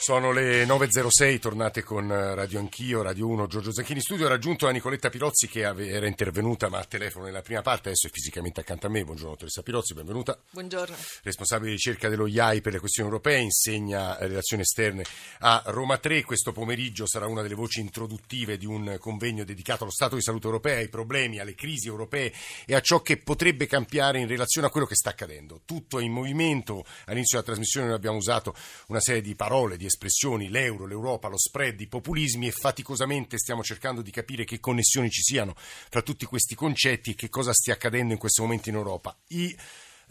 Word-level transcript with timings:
Sono 0.00 0.32
le 0.32 0.64
9.06, 0.64 1.38
tornate 1.38 1.82
con 1.82 2.08
Radio 2.08 2.58
Anch'io, 2.58 3.02
Radio 3.02 3.26
1, 3.28 3.46
Giorgio 3.46 3.70
Zanchini 3.70 4.00
studio. 4.00 4.24
Ho 4.24 4.28
raggiunto 4.30 4.64
la 4.64 4.72
Nicoletta 4.72 5.10
Pirozzi 5.10 5.46
che 5.46 5.60
era 5.60 6.06
intervenuta 6.06 6.70
ma 6.70 6.78
a 6.78 6.84
telefono 6.84 7.26
nella 7.26 7.42
prima 7.42 7.60
parte, 7.60 7.88
adesso 7.88 8.06
è 8.06 8.10
fisicamente 8.10 8.60
accanto 8.60 8.86
a 8.86 8.88
me. 8.88 9.04
Buongiorno 9.04 9.32
dottoressa 9.32 9.60
Pirozzi, 9.60 9.92
benvenuta. 9.92 10.40
Buongiorno. 10.52 10.96
Responsabile 11.22 11.68
di 11.68 11.76
ricerca 11.76 12.08
dello 12.08 12.26
IAI 12.26 12.62
per 12.62 12.72
le 12.72 12.78
questioni 12.78 13.10
europee, 13.10 13.40
insegna 13.40 14.16
relazioni 14.18 14.62
esterne 14.62 15.04
a 15.40 15.62
Roma 15.66 15.98
3. 15.98 16.24
Questo 16.24 16.52
pomeriggio 16.52 17.06
sarà 17.06 17.26
una 17.26 17.42
delle 17.42 17.54
voci 17.54 17.80
introduttive 17.80 18.56
di 18.56 18.64
un 18.64 18.96
convegno 18.98 19.44
dedicato 19.44 19.82
allo 19.82 19.92
stato 19.92 20.14
di 20.14 20.22
salute 20.22 20.46
europea, 20.46 20.78
ai 20.78 20.88
problemi, 20.88 21.40
alle 21.40 21.54
crisi 21.54 21.88
europee 21.88 22.32
e 22.64 22.74
a 22.74 22.80
ciò 22.80 23.02
che 23.02 23.18
potrebbe 23.18 23.66
cambiare 23.66 24.18
in 24.18 24.28
relazione 24.28 24.66
a 24.66 24.70
quello 24.70 24.86
che 24.86 24.94
sta 24.94 25.10
accadendo. 25.10 25.60
Tutto 25.66 25.98
è 25.98 26.02
in 26.02 26.12
movimento. 26.12 26.86
All'inizio 27.04 27.36
della 27.36 27.50
trasmissione 27.50 27.88
noi 27.88 27.96
abbiamo 27.96 28.16
usato 28.16 28.54
una 28.86 29.00
serie 29.00 29.20
di 29.20 29.34
parole, 29.34 29.76
di 29.76 29.88
espressioni, 29.90 30.48
l'euro, 30.48 30.86
l'Europa, 30.86 31.28
lo 31.28 31.38
spread, 31.38 31.80
i 31.80 31.86
populismi 31.86 32.46
e 32.46 32.52
faticosamente 32.52 33.36
stiamo 33.36 33.62
cercando 33.62 34.00
di 34.00 34.10
capire 34.10 34.44
che 34.44 34.58
connessioni 34.58 35.10
ci 35.10 35.20
siano 35.22 35.54
fra 35.56 36.00
tutti 36.00 36.24
questi 36.24 36.54
concetti 36.54 37.10
e 37.10 37.14
che 37.14 37.28
cosa 37.28 37.52
stia 37.52 37.74
accadendo 37.74 38.12
in 38.12 38.18
questo 38.18 38.42
momento 38.42 38.68
in 38.68 38.76
Europa. 38.76 39.16
I 39.28 39.54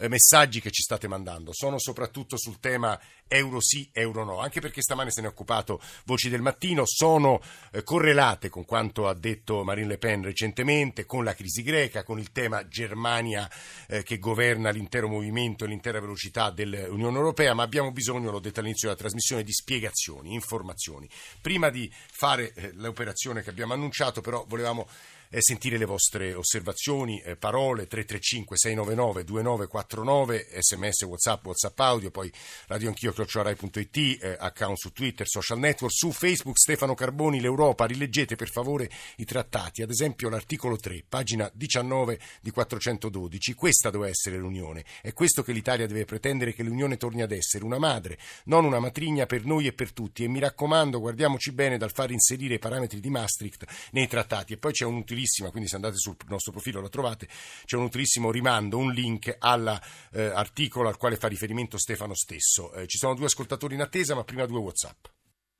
messaggi 0.08 0.60
che 0.60 0.70
ci 0.70 0.82
state 0.82 1.08
mandando. 1.08 1.52
Sono 1.52 1.78
soprattutto 1.78 2.38
sul 2.38 2.58
tema 2.60 2.98
euro 3.28 3.60
sì, 3.60 3.88
euro 3.92 4.24
no, 4.24 4.40
anche 4.40 4.60
perché 4.60 4.82
stamane 4.82 5.10
se 5.10 5.20
ne 5.20 5.28
è 5.28 5.30
occupato 5.30 5.80
Voci 6.04 6.28
del 6.28 6.42
Mattino, 6.42 6.82
sono 6.84 7.40
eh, 7.72 7.82
correlate 7.84 8.48
con 8.48 8.64
quanto 8.64 9.06
ha 9.06 9.14
detto 9.14 9.62
Marine 9.62 9.86
Le 9.86 9.98
Pen 9.98 10.22
recentemente, 10.22 11.06
con 11.06 11.22
la 11.22 11.34
crisi 11.34 11.62
greca, 11.62 12.02
con 12.02 12.18
il 12.18 12.32
tema 12.32 12.66
Germania 12.66 13.48
eh, 13.86 14.02
che 14.02 14.18
governa 14.18 14.70
l'intero 14.70 15.08
movimento 15.08 15.64
e 15.64 15.68
l'intera 15.68 16.00
velocità 16.00 16.50
dell'Unione 16.50 17.16
Europea, 17.16 17.54
ma 17.54 17.62
abbiamo 17.62 17.92
bisogno, 17.92 18.30
l'ho 18.30 18.40
detto 18.40 18.60
all'inizio 18.60 18.88
della 18.88 19.00
trasmissione, 19.00 19.44
di 19.44 19.52
spiegazioni, 19.52 20.34
informazioni. 20.34 21.08
Prima 21.40 21.70
di 21.70 21.90
fare 21.92 22.52
eh, 22.54 22.72
l'operazione 22.74 23.42
che 23.42 23.50
abbiamo 23.50 23.74
annunciato, 23.74 24.20
però 24.20 24.44
volevamo 24.48 24.88
eh, 25.30 25.40
sentire 25.40 25.78
le 25.78 25.84
vostre 25.84 26.34
osservazioni, 26.34 27.20
eh, 27.20 27.36
parole 27.36 27.86
335 27.86 28.56
699 28.56 29.24
2949, 29.24 30.48
sms, 30.60 31.02
whatsapp, 31.02 31.46
whatsapp 31.46 31.78
audio, 31.80 32.10
poi 32.10 32.32
radioanchio 32.66 33.12
chiocciorai.it, 33.12 33.96
eh, 33.96 34.36
account 34.38 34.78
su 34.78 34.92
Twitter, 34.92 35.26
social 35.28 35.58
network, 35.58 35.94
su 35.94 36.10
Facebook 36.12 36.58
Stefano 36.58 36.94
Carboni, 36.94 37.40
l'Europa, 37.40 37.86
rileggete 37.86 38.36
per 38.36 38.50
favore 38.50 38.90
i 39.16 39.24
trattati, 39.24 39.82
ad 39.82 39.90
esempio 39.90 40.28
l'articolo 40.28 40.76
3, 40.76 41.04
pagina 41.08 41.50
19 41.54 42.18
di 42.40 42.50
412, 42.50 43.54
questa 43.54 43.90
deve 43.90 44.08
essere 44.08 44.36
l'Unione, 44.36 44.84
è 45.00 45.12
questo 45.12 45.42
che 45.42 45.52
l'Italia 45.52 45.86
deve 45.86 46.04
pretendere 46.04 46.52
che 46.52 46.62
l'Unione 46.62 46.96
torni 46.96 47.22
ad 47.22 47.30
essere, 47.32 47.64
una 47.64 47.78
madre, 47.78 48.18
non 48.44 48.64
una 48.64 48.80
matrigna 48.80 49.26
per 49.26 49.44
noi 49.44 49.66
e 49.66 49.72
per 49.72 49.92
tutti. 49.92 50.24
E 50.24 50.28
mi 50.28 50.40
raccomando 50.40 50.98
guardiamuci 50.98 51.52
bene 51.52 51.78
dal 51.78 51.92
far 51.92 52.10
inserire 52.10 52.54
i 52.54 52.58
parametri 52.58 53.00
di 53.00 53.10
Maastricht 53.10 53.64
nei 53.92 54.08
trattati. 54.08 54.54
E 54.54 54.56
poi 54.56 54.72
c'è 54.72 54.84
un 54.84 54.96
utilizzo 54.96 55.19
utilissima, 55.20 55.50
quindi 55.50 55.68
se 55.68 55.76
andate 55.76 55.96
sul 55.96 56.16
nostro 56.28 56.52
profilo 56.52 56.80
la 56.80 56.88
trovate, 56.88 57.28
c'è 57.64 57.76
un 57.76 57.84
utilissimo 57.84 58.30
rimando, 58.30 58.78
un 58.78 58.92
link 58.92 59.36
all'articolo 59.38 60.88
eh, 60.88 60.92
al 60.92 60.96
quale 60.96 61.16
fa 61.16 61.28
riferimento 61.28 61.78
Stefano 61.78 62.14
stesso. 62.14 62.72
Eh, 62.72 62.86
ci 62.86 62.98
sono 62.98 63.14
due 63.14 63.26
ascoltatori 63.26 63.74
in 63.74 63.82
attesa, 63.82 64.14
ma 64.14 64.24
prima 64.24 64.46
due 64.46 64.58
WhatsApp. 64.58 65.06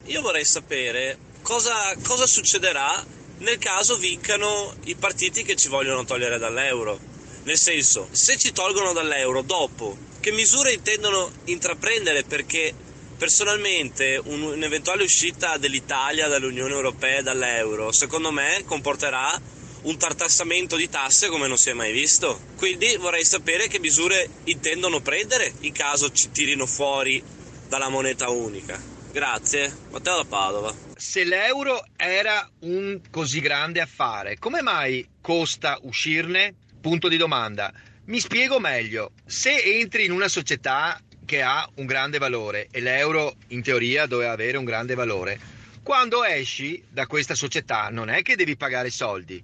Io 0.06 0.22
vorrei 0.22 0.44
sapere 0.44 1.18
cosa, 1.42 1.94
cosa 2.02 2.26
succederà 2.26 3.04
nel 3.38 3.58
caso 3.58 3.96
vincano 3.96 4.74
i 4.84 4.94
partiti 4.94 5.42
che 5.42 5.56
ci 5.56 5.68
vogliono 5.68 6.04
togliere 6.04 6.38
dall'euro. 6.38 6.98
Nel 7.42 7.58
senso, 7.58 8.08
se 8.10 8.36
ci 8.36 8.52
tolgono 8.52 8.92
dall'euro 8.92 9.42
dopo, 9.42 9.96
che 10.20 10.32
misure 10.32 10.72
intendono 10.72 11.30
intraprendere? 11.44 12.22
Perché 12.22 12.74
Personalmente 13.20 14.18
un'eventuale 14.24 15.02
uscita 15.02 15.58
dell'Italia 15.58 16.26
dall'Unione 16.26 16.72
Europea 16.72 17.18
e 17.18 17.22
dall'euro, 17.22 17.92
secondo 17.92 18.32
me, 18.32 18.62
comporterà 18.64 19.38
un 19.82 19.98
tartassamento 19.98 20.74
di 20.74 20.88
tasse 20.88 21.28
come 21.28 21.46
non 21.46 21.58
si 21.58 21.68
è 21.68 21.74
mai 21.74 21.92
visto. 21.92 22.40
Quindi 22.56 22.96
vorrei 22.96 23.26
sapere 23.26 23.68
che 23.68 23.78
misure 23.78 24.26
intendono 24.44 25.00
prendere 25.00 25.52
in 25.60 25.72
caso 25.72 26.10
ci 26.12 26.30
tirino 26.30 26.64
fuori 26.64 27.22
dalla 27.68 27.90
moneta 27.90 28.30
unica. 28.30 28.82
Grazie, 29.12 29.70
Matteo 29.90 30.16
da 30.16 30.24
Padova. 30.24 30.74
Se 30.96 31.22
l'euro 31.22 31.84
era 31.96 32.50
un 32.60 33.02
così 33.10 33.40
grande 33.40 33.82
affare, 33.82 34.38
come 34.38 34.62
mai 34.62 35.06
costa 35.20 35.78
uscirne? 35.82 36.54
Punto 36.80 37.06
di 37.08 37.18
domanda. 37.18 37.70
Mi 38.06 38.18
spiego 38.18 38.58
meglio. 38.58 39.12
Se 39.26 39.54
entri 39.62 40.06
in 40.06 40.12
una 40.12 40.28
società 40.28 40.98
che 41.30 41.42
ha 41.42 41.64
un 41.76 41.86
grande 41.86 42.18
valore 42.18 42.66
e 42.72 42.80
l'euro 42.80 43.36
in 43.50 43.62
teoria 43.62 44.06
doveva 44.06 44.32
avere 44.32 44.58
un 44.58 44.64
grande 44.64 44.96
valore. 44.96 45.38
Quando 45.80 46.24
esci 46.24 46.82
da 46.88 47.06
questa 47.06 47.36
società 47.36 47.88
non 47.88 48.08
è 48.08 48.22
che 48.22 48.34
devi 48.34 48.56
pagare 48.56 48.90
soldi, 48.90 49.40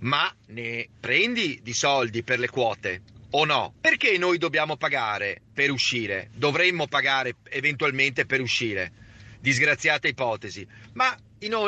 ma 0.00 0.28
ne 0.46 0.88
prendi 0.98 1.60
di 1.62 1.72
soldi 1.72 2.24
per 2.24 2.40
le 2.40 2.48
quote 2.48 3.02
o 3.30 3.44
no? 3.44 3.72
Perché 3.80 4.18
noi 4.18 4.36
dobbiamo 4.38 4.76
pagare 4.76 5.40
per 5.54 5.70
uscire? 5.70 6.28
Dovremmo 6.34 6.88
pagare 6.88 7.36
eventualmente 7.50 8.26
per 8.26 8.40
uscire. 8.40 8.90
Disgraziata 9.38 10.08
ipotesi. 10.08 10.66
Ma 10.94 11.16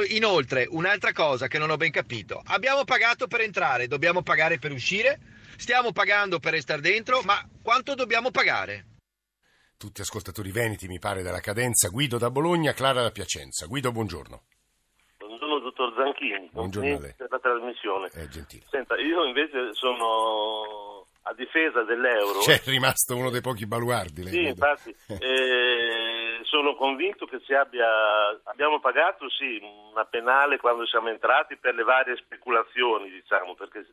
inoltre, 0.08 0.66
un'altra 0.68 1.12
cosa 1.12 1.46
che 1.46 1.58
non 1.58 1.70
ho 1.70 1.76
ben 1.76 1.92
capito. 1.92 2.42
Abbiamo 2.46 2.82
pagato 2.82 3.28
per 3.28 3.42
entrare, 3.42 3.86
dobbiamo 3.86 4.22
pagare 4.22 4.58
per 4.58 4.72
uscire? 4.72 5.20
Stiamo 5.56 5.92
pagando 5.92 6.40
per 6.40 6.54
restare 6.54 6.80
dentro, 6.80 7.20
ma 7.22 7.40
quanto 7.62 7.94
dobbiamo 7.94 8.32
pagare? 8.32 8.86
Tutti 9.80 10.02
ascoltatori 10.02 10.52
veneti, 10.52 10.86
mi 10.88 10.98
pare, 10.98 11.22
dalla 11.22 11.40
cadenza. 11.40 11.88
Guido 11.88 12.18
da 12.18 12.30
Bologna, 12.30 12.74
Clara 12.74 13.00
da 13.00 13.10
Piacenza. 13.10 13.64
Guido, 13.64 13.90
buongiorno. 13.92 14.42
Buongiorno, 15.16 15.58
dottor 15.60 15.94
Zanchini. 15.96 16.50
Buongiorno 16.52 16.96
a 16.96 17.00
lei. 17.00 17.14
Per 17.16 17.30
la 17.30 17.38
trasmissione. 17.38 18.08
È 18.12 18.28
gentile. 18.28 18.66
Senta, 18.68 18.98
io 18.98 19.24
invece 19.24 19.72
sono 19.72 21.06
a 21.22 21.32
difesa 21.32 21.82
dell'euro. 21.82 22.40
C'è 22.40 22.60
rimasto 22.66 23.16
uno 23.16 23.30
dei 23.30 23.40
pochi 23.40 23.64
baluardi. 23.64 24.22
Lei 24.22 24.32
sì, 24.32 24.38
vedo. 24.40 24.48
infatti. 24.50 24.94
eh, 25.18 26.40
sono 26.42 26.74
convinto 26.74 27.24
che 27.24 27.40
si 27.46 27.54
abbia. 27.54 27.88
Abbiamo 28.44 28.80
pagato, 28.80 29.30
sì, 29.30 29.60
una 29.92 30.04
penale 30.04 30.58
quando 30.58 30.86
siamo 30.86 31.08
entrati 31.08 31.56
per 31.56 31.74
le 31.74 31.84
varie 31.84 32.16
speculazioni, 32.16 33.08
diciamo, 33.08 33.54
perché 33.54 33.86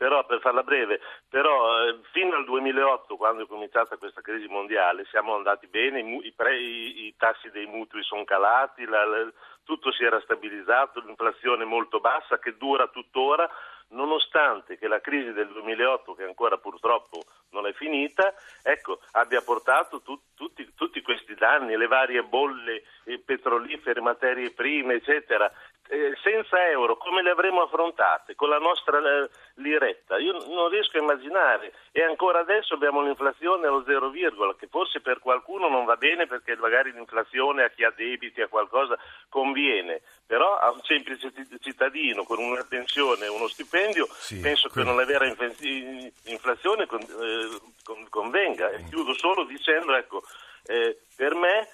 però 0.00 0.24
per 0.24 0.40
farla 0.40 0.62
breve, 0.62 0.98
però 1.28 1.84
eh, 1.84 1.98
fino 2.12 2.34
al 2.34 2.46
2008 2.46 3.18
quando 3.18 3.42
è 3.42 3.46
cominciata 3.46 3.98
questa 3.98 4.22
crisi 4.22 4.46
mondiale 4.46 5.04
siamo 5.10 5.34
andati 5.34 5.66
bene, 5.66 6.00
i, 6.00 6.26
i, 6.26 6.32
pre, 6.32 6.58
i, 6.58 7.04
i 7.04 7.14
tassi 7.18 7.50
dei 7.50 7.66
mutui 7.66 8.02
sono 8.02 8.24
calati, 8.24 8.86
la, 8.86 9.04
la, 9.04 9.30
tutto 9.62 9.92
si 9.92 10.02
era 10.02 10.18
stabilizzato, 10.22 11.00
l'inflazione 11.00 11.66
molto 11.66 12.00
bassa 12.00 12.38
che 12.38 12.56
dura 12.56 12.86
tuttora, 12.86 13.46
nonostante 13.88 14.78
che 14.78 14.88
la 14.88 15.00
crisi 15.00 15.32
del 15.32 15.48
2008, 15.48 16.14
che 16.14 16.24
ancora 16.24 16.56
purtroppo 16.56 17.22
non 17.50 17.66
è 17.66 17.72
finita, 17.74 18.32
ecco, 18.62 19.00
abbia 19.12 19.42
portato 19.42 20.00
tu, 20.00 20.18
tutti, 20.34 20.72
tutti, 20.74 21.02
questi 21.02 21.34
danni, 21.34 21.76
le 21.76 21.88
varie 21.88 22.22
bolle 22.22 22.84
petrolifere, 23.24 24.00
materie 24.00 24.52
prime, 24.52 24.94
eccetera, 24.94 25.50
eh, 25.90 26.16
senza 26.22 26.68
euro 26.68 26.96
come 26.96 27.20
le 27.20 27.30
avremmo 27.30 27.62
affrontate 27.62 28.36
con 28.36 28.48
la 28.48 28.58
nostra 28.58 28.98
eh, 28.98 29.28
liretta? 29.54 30.18
Io 30.18 30.32
non 30.46 30.68
riesco 30.68 30.96
a 30.96 31.00
immaginare 31.00 31.72
e 31.90 32.04
ancora 32.04 32.38
adesso 32.38 32.74
abbiamo 32.74 33.02
l'inflazione 33.02 33.66
allo 33.66 33.82
zero 33.84 34.08
virgola 34.08 34.54
che 34.54 34.68
forse 34.68 35.00
per 35.00 35.18
qualcuno 35.18 35.68
non 35.68 35.84
va 35.84 35.96
bene 35.96 36.26
perché 36.26 36.56
magari 36.56 36.92
l'inflazione 36.92 37.64
a 37.64 37.70
chi 37.70 37.82
ha 37.82 37.92
debiti, 37.94 38.40
a 38.40 38.46
qualcosa 38.46 38.96
conviene, 39.28 40.00
però 40.24 40.56
a 40.56 40.70
un 40.70 40.80
semplice 40.82 41.32
cittadino 41.58 42.22
con 42.22 42.38
una 42.38 42.64
pensione 42.68 43.24
e 43.24 43.28
uno 43.28 43.48
stipendio 43.48 44.06
sì, 44.10 44.38
penso 44.38 44.68
quindi... 44.68 44.90
che 44.90 44.96
una 44.96 45.04
vera 45.04 45.26
inflazione 45.26 46.84
eh, 46.84 47.60
convenga. 48.08 48.70
E 48.70 48.84
chiudo 48.88 49.12
solo 49.14 49.44
dicendo, 49.44 49.94
ecco, 49.96 50.22
eh, 50.66 50.98
per 51.16 51.34
me 51.34 51.68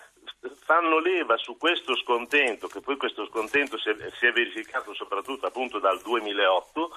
fanno 0.64 0.98
leva 0.98 1.36
su 1.36 1.56
questo 1.56 1.96
scontento, 1.96 2.66
che 2.66 2.80
poi 2.80 2.96
questo 2.96 3.26
scontento 3.26 3.78
si 3.78 3.88
è, 3.90 3.96
si 4.18 4.26
è 4.26 4.32
verificato 4.32 4.94
soprattutto 4.94 5.46
appunto 5.46 5.78
dal 5.78 6.00
2008, 6.02 6.90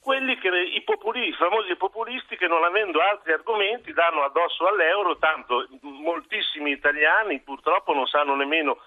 quelli 0.00 0.38
che 0.38 0.48
i, 0.48 0.82
populi, 0.82 1.28
i 1.28 1.32
famosi 1.34 1.76
populisti 1.76 2.36
che 2.36 2.46
non 2.46 2.64
avendo 2.64 3.00
altri 3.00 3.32
argomenti 3.32 3.92
danno 3.92 4.22
addosso 4.22 4.66
all'euro, 4.66 5.18
tanto 5.18 5.66
moltissimi 5.82 6.70
italiani 6.70 7.40
purtroppo 7.40 7.92
non 7.92 8.06
sanno 8.06 8.34
nemmeno, 8.34 8.78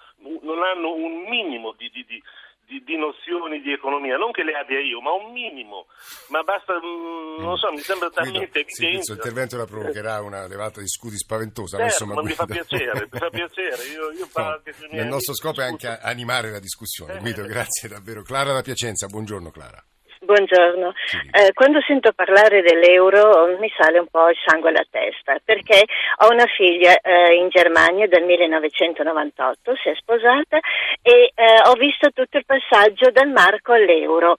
non 0.42 0.62
hanno 0.62 0.92
un 0.92 1.22
minimo 1.28 1.72
di, 1.72 1.88
di, 1.90 2.04
di 2.04 2.22
di, 2.66 2.82
di, 2.84 2.96
nozioni 2.96 3.60
di 3.60 3.72
economia, 3.72 4.16
non 4.16 4.32
che 4.32 4.42
le 4.42 4.52
abbia 4.52 4.80
io, 4.80 5.00
ma 5.00 5.12
un 5.12 5.32
minimo. 5.32 5.86
Ma 6.28 6.42
basta, 6.42 6.74
mm, 6.74 7.42
non 7.42 7.56
so, 7.56 7.70
mi 7.70 7.78
sembra 7.78 8.10
talmente 8.10 8.60
evidente. 8.60 8.74
Sì, 8.74 8.92
questo 8.92 9.12
intervento 9.14 9.56
la 9.56 9.66
provocherà 9.66 10.20
una 10.20 10.46
levata 10.46 10.80
di 10.80 10.88
scudi 10.88 11.16
spaventosa. 11.16 11.78
Certo, 11.78 12.06
ma, 12.06 12.14
ma 12.14 12.22
mi 12.22 12.32
fa 12.32 12.46
piacere, 12.46 13.08
mi 13.10 13.18
fa 13.18 13.30
piacere. 13.30 13.82
Io, 13.94 14.10
io 14.12 14.28
no, 14.34 14.60
no, 14.90 15.00
il 15.00 15.06
nostro 15.06 15.34
scopo 15.34 15.60
è 15.60 15.64
anche 15.64 15.86
animare 15.86 16.50
la 16.50 16.58
discussione. 16.58 17.18
Guido, 17.18 17.44
grazie 17.44 17.88
davvero. 17.88 18.22
Clara 18.22 18.52
da 18.52 18.62
Piacenza, 18.62 19.06
buongiorno 19.06 19.50
Clara. 19.50 19.82
Buongiorno. 20.24 20.94
Eh, 21.32 21.52
quando 21.52 21.80
sento 21.86 22.12
parlare 22.12 22.62
dell'euro 22.62 23.58
mi 23.58 23.70
sale 23.76 23.98
un 23.98 24.06
po' 24.10 24.30
il 24.30 24.36
sangue 24.44 24.70
alla 24.70 24.86
testa 24.88 25.38
perché 25.44 25.84
ho 26.18 26.30
una 26.30 26.46
figlia 26.46 26.96
eh, 27.00 27.34
in 27.34 27.48
Germania 27.48 28.06
dal 28.06 28.22
1998, 28.22 29.74
si 29.82 29.88
è 29.88 29.94
sposata 29.94 30.58
e 31.02 31.32
eh, 31.34 31.60
ho 31.64 31.72
visto 31.74 32.10
tutto 32.12 32.38
il 32.38 32.44
passaggio 32.44 33.10
dal 33.10 33.28
marco 33.28 33.72
all'euro. 33.72 34.36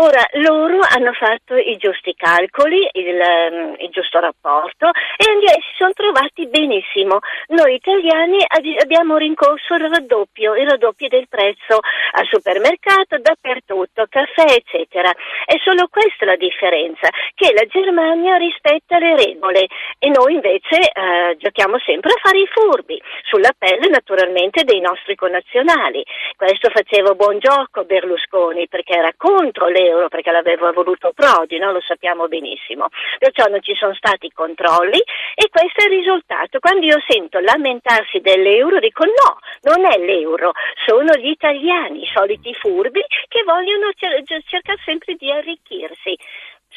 Ora 0.00 0.24
loro 0.40 0.78
hanno 0.82 1.12
fatto 1.12 1.54
i 1.54 1.76
giusti 1.76 2.14
calcoli, 2.14 2.88
il, 2.92 3.20
um, 3.20 3.74
il 3.78 3.90
giusto 3.90 4.18
rapporto 4.18 4.90
e 5.16 5.24
si 5.52 5.74
sono 5.76 5.92
trovati 5.92 6.48
benissimo. 6.48 7.18
Noi 7.48 7.74
italiani 7.74 8.38
abbiamo 8.80 9.16
rincorso 9.16 9.74
il 9.74 9.88
raddoppio, 9.88 10.54
il 10.54 10.68
raddoppio 10.68 11.08
del 11.08 11.28
prezzo 11.28 11.80
al 12.12 12.26
supermercato, 12.26 13.18
dappertutto, 13.18 14.06
caffè 14.08 14.54
eccetera. 14.54 15.10
È 15.44 15.56
solo 15.62 15.88
questa 15.88 16.24
la 16.24 16.36
differenza, 16.36 17.08
che 17.34 17.52
la 17.52 17.64
Germania 17.66 18.36
rispetta 18.36 18.98
le 18.98 19.16
regole 19.16 19.66
e 19.98 20.08
noi 20.08 20.34
invece 20.34 20.90
eh, 20.90 21.11
giochiamo 21.36 21.78
sempre 21.78 22.12
a 22.12 22.20
fare 22.22 22.40
i 22.40 22.48
furbi, 22.48 23.00
sulla 23.22 23.50
pelle 23.56 23.88
naturalmente 23.88 24.64
dei 24.64 24.80
nostri 24.80 25.14
connazionali. 25.14 26.04
Questo 26.36 26.70
faceva 26.70 27.14
buon 27.14 27.38
gioco 27.38 27.84
Berlusconi 27.84 28.68
perché 28.68 28.94
era 28.94 29.12
contro 29.16 29.68
l'euro, 29.68 30.08
perché 30.08 30.30
l'aveva 30.30 30.72
voluto 30.72 31.12
Prodi, 31.14 31.58
no? 31.58 31.72
lo 31.72 31.80
sappiamo 31.80 32.28
benissimo. 32.28 32.88
Perciò 33.18 33.46
non 33.48 33.62
ci 33.62 33.74
sono 33.74 33.94
stati 33.94 34.30
controlli 34.32 35.00
e 35.34 35.48
questo 35.50 35.82
è 35.82 35.92
il 35.92 35.98
risultato. 35.98 36.58
Quando 36.58 36.86
io 36.86 37.02
sento 37.06 37.38
lamentarsi 37.40 38.20
dell'euro 38.20 38.78
dico 38.78 39.04
no, 39.04 39.38
non 39.62 39.84
è 39.90 39.98
l'euro, 39.98 40.52
sono 40.86 41.14
gli 41.14 41.28
italiani, 41.28 42.02
i 42.02 42.10
soliti 42.12 42.54
furbi 42.54 43.04
che 43.28 43.42
vogliono 43.44 43.90
cer- 43.94 44.24
cercare 44.46 44.78
sempre 44.84 45.14
di 45.14 45.30
arricchirsi. 45.30 46.16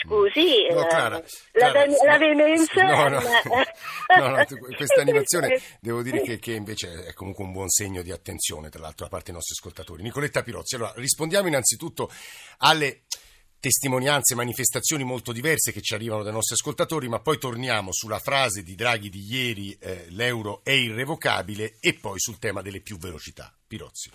Scusi, 0.06 0.68
no, 0.70 0.84
eh, 0.84 0.88
Clara, 0.88 1.16
la, 1.18 1.24
Clara, 1.52 1.86
la, 1.86 1.96
la 2.06 2.18
veemenza. 2.18 2.84
No, 2.84 3.08
no, 3.10 3.20
no, 4.18 4.28
no 4.30 4.46
questa 4.76 5.02
animazione 5.02 5.60
devo 5.82 6.02
dire 6.02 6.22
che, 6.22 6.40
che, 6.40 6.54
invece 6.54 7.06
è 7.06 7.14
comunque 7.14 7.44
un 7.44 7.52
buon 7.52 7.70
segno 7.70 8.02
di 8.02 8.12
attenzione, 8.12 8.70
tra 8.70 8.82
l'altro, 8.82 9.06
da 9.06 9.12
parte 9.12 9.26
dei 9.26 9.36
nostri 9.36 9.56
ascoltatori. 9.58 10.04
Nicoletta 10.04 10.44
Pirozzi, 10.44 10.76
allora 10.76 10.94
rispondiamo 10.96 11.48
innanzitutto 11.48 12.12
alle 12.60 13.04
testimonianze, 13.60 14.36
manifestazioni 14.36 15.04
molto 15.04 15.32
diverse 15.32 15.72
che 15.72 15.82
ci 15.82 15.96
arrivano 15.96 16.22
dai 16.22 16.32
nostri 16.32 16.54
ascoltatori, 16.54 17.08
ma 17.08 17.20
poi 17.20 17.40
torniamo 17.40 17.92
sulla 17.92 18.20
frase 18.20 18.62
di 18.62 18.76
Draghi 18.76 19.10
di 19.10 19.26
ieri, 19.28 19.76
eh, 19.80 20.06
l'euro 20.10 20.62
è 20.64 20.72
irrevocabile, 20.72 21.78
e 21.80 21.96
poi 21.96 22.20
sul 22.20 22.38
tema 22.38 22.62
delle 22.62 22.82
più 22.82 22.98
velocità. 23.00 23.52
Pirozzi. 23.68 24.12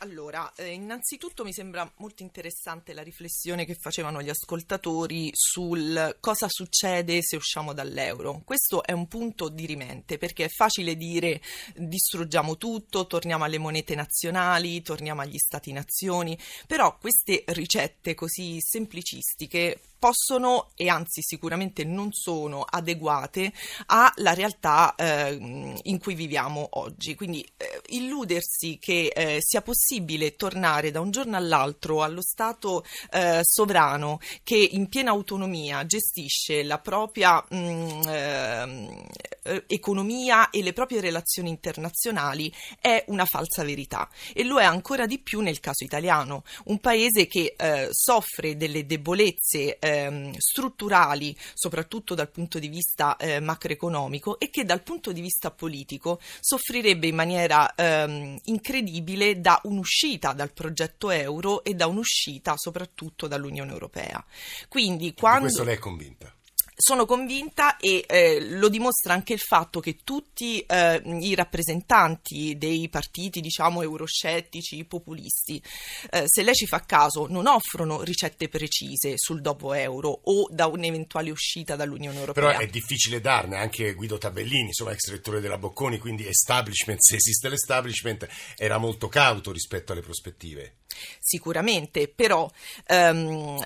Allora, 0.00 0.52
eh, 0.56 0.72
innanzitutto 0.72 1.42
mi 1.42 1.54
sembra 1.54 1.90
molto 1.96 2.22
interessante 2.22 2.92
la 2.92 3.02
riflessione 3.02 3.64
che 3.64 3.74
facevano 3.74 4.20
gli 4.20 4.28
ascoltatori 4.28 5.30
sul 5.32 6.18
cosa 6.20 6.48
succede 6.50 7.22
se 7.22 7.36
usciamo 7.36 7.72
dall'euro. 7.72 8.42
Questo 8.44 8.84
è 8.84 8.92
un 8.92 9.08
punto 9.08 9.48
dirimente 9.48 10.18
perché 10.18 10.44
è 10.44 10.48
facile 10.48 10.96
dire 10.96 11.40
distruggiamo 11.74 12.58
tutto, 12.58 13.06
torniamo 13.06 13.44
alle 13.44 13.56
monete 13.56 13.94
nazionali, 13.94 14.82
torniamo 14.82 15.22
agli 15.22 15.38
stati-nazioni, 15.38 16.38
però 16.66 16.98
queste 16.98 17.44
ricette 17.46 18.14
così 18.14 18.58
semplicistiche 18.60 19.80
possono 19.98 20.70
e 20.74 20.88
anzi 20.88 21.22
sicuramente 21.22 21.84
non 21.84 22.12
sono 22.12 22.62
adeguate 22.62 23.52
alla 23.86 24.34
realtà 24.34 24.94
eh, 24.94 25.78
in 25.82 25.98
cui 25.98 26.14
viviamo 26.14 26.68
oggi. 26.72 27.14
Quindi 27.14 27.46
eh, 27.56 27.80
illudersi 27.88 28.78
che 28.80 29.12
eh, 29.14 29.38
sia 29.40 29.62
possibile 29.62 30.36
tornare 30.36 30.90
da 30.90 31.00
un 31.00 31.10
giorno 31.10 31.36
all'altro 31.36 32.02
allo 32.02 32.22
Stato 32.22 32.84
eh, 33.10 33.40
sovrano 33.42 34.20
che 34.42 34.56
in 34.56 34.88
piena 34.88 35.10
autonomia 35.10 35.86
gestisce 35.86 36.62
la 36.62 36.78
propria 36.78 37.44
mh, 37.48 37.56
mm, 37.56 38.00
ehm, 38.06 39.06
eh, 39.42 39.64
economia 39.68 40.50
e 40.50 40.62
le 40.62 40.72
proprie 40.72 41.00
relazioni 41.00 41.48
internazionali 41.48 42.52
è 42.80 43.04
una 43.08 43.24
falsa 43.24 43.62
verità 43.62 44.08
e 44.34 44.44
lo 44.44 44.58
è 44.58 44.64
ancora 44.64 45.06
di 45.06 45.18
più 45.18 45.40
nel 45.40 45.60
caso 45.60 45.84
italiano, 45.84 46.44
un 46.64 46.78
paese 46.78 47.26
che 47.26 47.54
eh, 47.56 47.88
soffre 47.90 48.56
delle 48.56 48.86
debolezze 48.86 49.78
ehm, 49.86 50.34
strutturali, 50.36 51.36
soprattutto 51.54 52.14
dal 52.14 52.30
punto 52.30 52.58
di 52.58 52.68
vista 52.68 53.16
eh, 53.16 53.40
macroeconomico, 53.40 54.38
e 54.38 54.50
che 54.50 54.64
dal 54.64 54.82
punto 54.82 55.12
di 55.12 55.20
vista 55.20 55.50
politico 55.50 56.20
soffrirebbe 56.40 57.06
in 57.06 57.14
maniera 57.14 57.74
ehm, 57.74 58.38
incredibile 58.44 59.40
da 59.40 59.60
un'uscita 59.64 60.32
dal 60.32 60.52
progetto 60.52 61.10
euro 61.10 61.64
e 61.64 61.74
da 61.74 61.86
un'uscita 61.86 62.54
soprattutto 62.56 63.26
dall'Unione 63.26 63.72
Europea. 63.72 64.24
Quindi 64.68 65.14
quando... 65.14 65.46
Di 65.46 65.52
questo 65.52 65.64
lei 65.64 65.76
è 65.76 65.78
convinta? 65.78 66.35
Sono 66.78 67.06
convinta 67.06 67.78
e 67.78 68.04
eh, 68.06 68.38
lo 68.50 68.68
dimostra 68.68 69.14
anche 69.14 69.32
il 69.32 69.38
fatto 69.38 69.80
che 69.80 69.96
tutti 70.04 70.60
eh, 70.60 71.00
i 71.20 71.34
rappresentanti 71.34 72.58
dei 72.58 72.90
partiti, 72.90 73.40
diciamo, 73.40 73.80
euroscettici, 73.80 74.84
populisti, 74.84 75.62
eh, 76.10 76.24
se 76.26 76.42
lei 76.42 76.52
ci 76.52 76.66
fa 76.66 76.80
caso, 76.80 77.28
non 77.28 77.46
offrono 77.46 78.02
ricette 78.02 78.50
precise 78.50 79.14
sul 79.16 79.40
dopo 79.40 79.72
euro 79.72 80.20
o 80.24 80.48
da 80.50 80.66
un'eventuale 80.66 81.30
uscita 81.30 81.76
dall'Unione 81.76 82.18
Europea. 82.18 82.48
Però 82.48 82.58
è 82.58 82.66
difficile 82.66 83.22
darne, 83.22 83.56
anche 83.56 83.94
Guido 83.94 84.18
Tabellini, 84.18 84.66
insomma, 84.66 84.90
ex 84.90 85.08
rettore 85.08 85.40
della 85.40 85.56
Bocconi, 85.56 85.96
quindi 85.96 86.26
establishment, 86.28 86.98
se 87.00 87.16
esiste 87.16 87.48
l'establishment, 87.48 88.28
era 88.54 88.76
molto 88.76 89.08
cauto 89.08 89.50
rispetto 89.50 89.92
alle 89.92 90.02
prospettive. 90.02 90.74
Sicuramente, 91.18 92.08
però 92.08 92.50
ehm, 92.86 93.62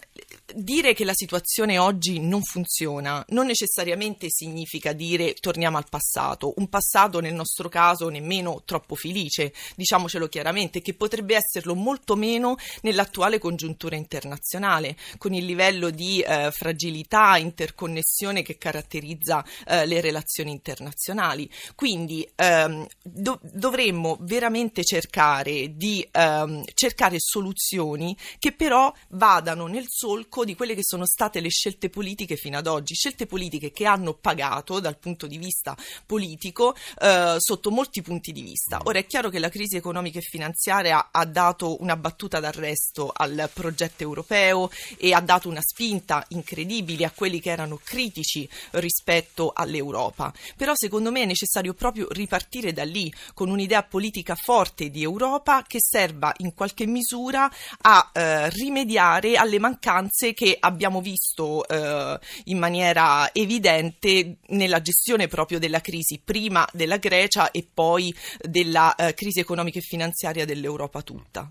dire 0.54 0.94
che 0.94 1.04
la 1.04 1.14
situazione 1.14 1.78
oggi 1.78 2.20
non 2.20 2.42
funziona 2.42 3.24
non 3.28 3.46
necessariamente 3.46 4.28
significa 4.30 4.92
dire 4.92 5.34
torniamo 5.34 5.76
al 5.76 5.88
passato, 5.88 6.54
un 6.56 6.68
passato 6.68 7.20
nel 7.20 7.34
nostro 7.34 7.68
caso 7.68 8.08
nemmeno 8.08 8.62
troppo 8.64 8.94
felice, 8.94 9.52
diciamocelo 9.76 10.28
chiaramente, 10.28 10.80
che 10.80 10.94
potrebbe 10.94 11.36
esserlo 11.36 11.74
molto 11.74 12.16
meno 12.16 12.56
nell'attuale 12.82 13.38
congiuntura 13.38 13.96
internazionale, 13.96 14.96
con 15.18 15.34
il 15.34 15.44
livello 15.44 15.90
di 15.90 16.20
eh, 16.20 16.50
fragilità, 16.50 17.36
interconnessione 17.36 18.42
che 18.42 18.58
caratterizza 18.58 19.44
eh, 19.66 19.86
le 19.86 20.00
relazioni 20.00 20.50
internazionali. 20.50 21.50
Quindi 21.74 22.28
ehm, 22.36 22.86
do- 23.02 23.40
dovremmo 23.42 24.18
veramente 24.20 24.84
cercare 24.84 25.76
di 25.76 26.06
ehm, 26.10 26.64
cercare 26.74 27.16
soluzioni 27.18 28.16
che 28.38 28.52
però 28.52 28.92
vadano 29.10 29.66
nel 29.66 29.86
solco 29.88 30.39
di 30.44 30.54
quelle 30.54 30.74
che 30.74 30.82
sono 30.82 31.06
state 31.06 31.40
le 31.40 31.50
scelte 31.50 31.90
politiche 31.90 32.36
fino 32.36 32.58
ad 32.58 32.66
oggi, 32.66 32.94
scelte 32.94 33.26
politiche 33.26 33.72
che 33.72 33.86
hanno 33.86 34.14
pagato 34.14 34.80
dal 34.80 34.98
punto 34.98 35.26
di 35.26 35.38
vista 35.38 35.76
politico 36.06 36.74
eh, 37.00 37.36
sotto 37.38 37.70
molti 37.70 38.02
punti 38.02 38.32
di 38.32 38.42
vista. 38.42 38.80
Ora 38.84 38.98
è 38.98 39.06
chiaro 39.06 39.28
che 39.30 39.38
la 39.38 39.48
crisi 39.48 39.76
economica 39.76 40.18
e 40.18 40.22
finanziaria 40.22 41.08
ha 41.10 41.24
dato 41.24 41.80
una 41.82 41.96
battuta 41.96 42.40
d'arresto 42.40 43.10
al 43.14 43.50
progetto 43.52 44.02
europeo 44.02 44.70
e 44.96 45.12
ha 45.12 45.20
dato 45.20 45.48
una 45.48 45.62
spinta 45.62 46.24
incredibile 46.28 47.04
a 47.04 47.12
quelli 47.14 47.40
che 47.40 47.50
erano 47.50 47.80
critici 47.82 48.48
rispetto 48.72 49.52
all'Europa. 49.54 50.32
Però 50.56 50.72
secondo 50.74 51.10
me 51.10 51.22
è 51.22 51.26
necessario 51.26 51.74
proprio 51.74 52.06
ripartire 52.10 52.72
da 52.72 52.84
lì 52.84 53.12
con 53.34 53.48
un'idea 53.48 53.82
politica 53.82 54.34
forte 54.34 54.90
di 54.90 55.02
Europa 55.02 55.64
che 55.66 55.78
serva 55.80 56.32
in 56.38 56.54
qualche 56.54 56.86
misura 56.86 56.98
misura 57.00 57.50
a 57.82 58.10
eh, 58.12 58.50
rimediare 58.50 59.36
alle 59.36 59.58
mancanze 59.58 60.29
che 60.34 60.56
abbiamo 60.58 61.00
visto 61.00 61.66
eh, 61.66 62.18
in 62.44 62.58
maniera 62.58 63.32
evidente 63.32 64.36
nella 64.48 64.80
gestione 64.80 65.28
proprio 65.28 65.58
della 65.58 65.80
crisi, 65.80 66.20
prima 66.22 66.66
della 66.72 66.96
Grecia 66.98 67.50
e 67.50 67.66
poi 67.72 68.14
della 68.38 68.94
eh, 68.94 69.14
crisi 69.14 69.40
economica 69.40 69.78
e 69.78 69.82
finanziaria 69.82 70.44
dell'Europa 70.44 71.02
tutta. 71.02 71.50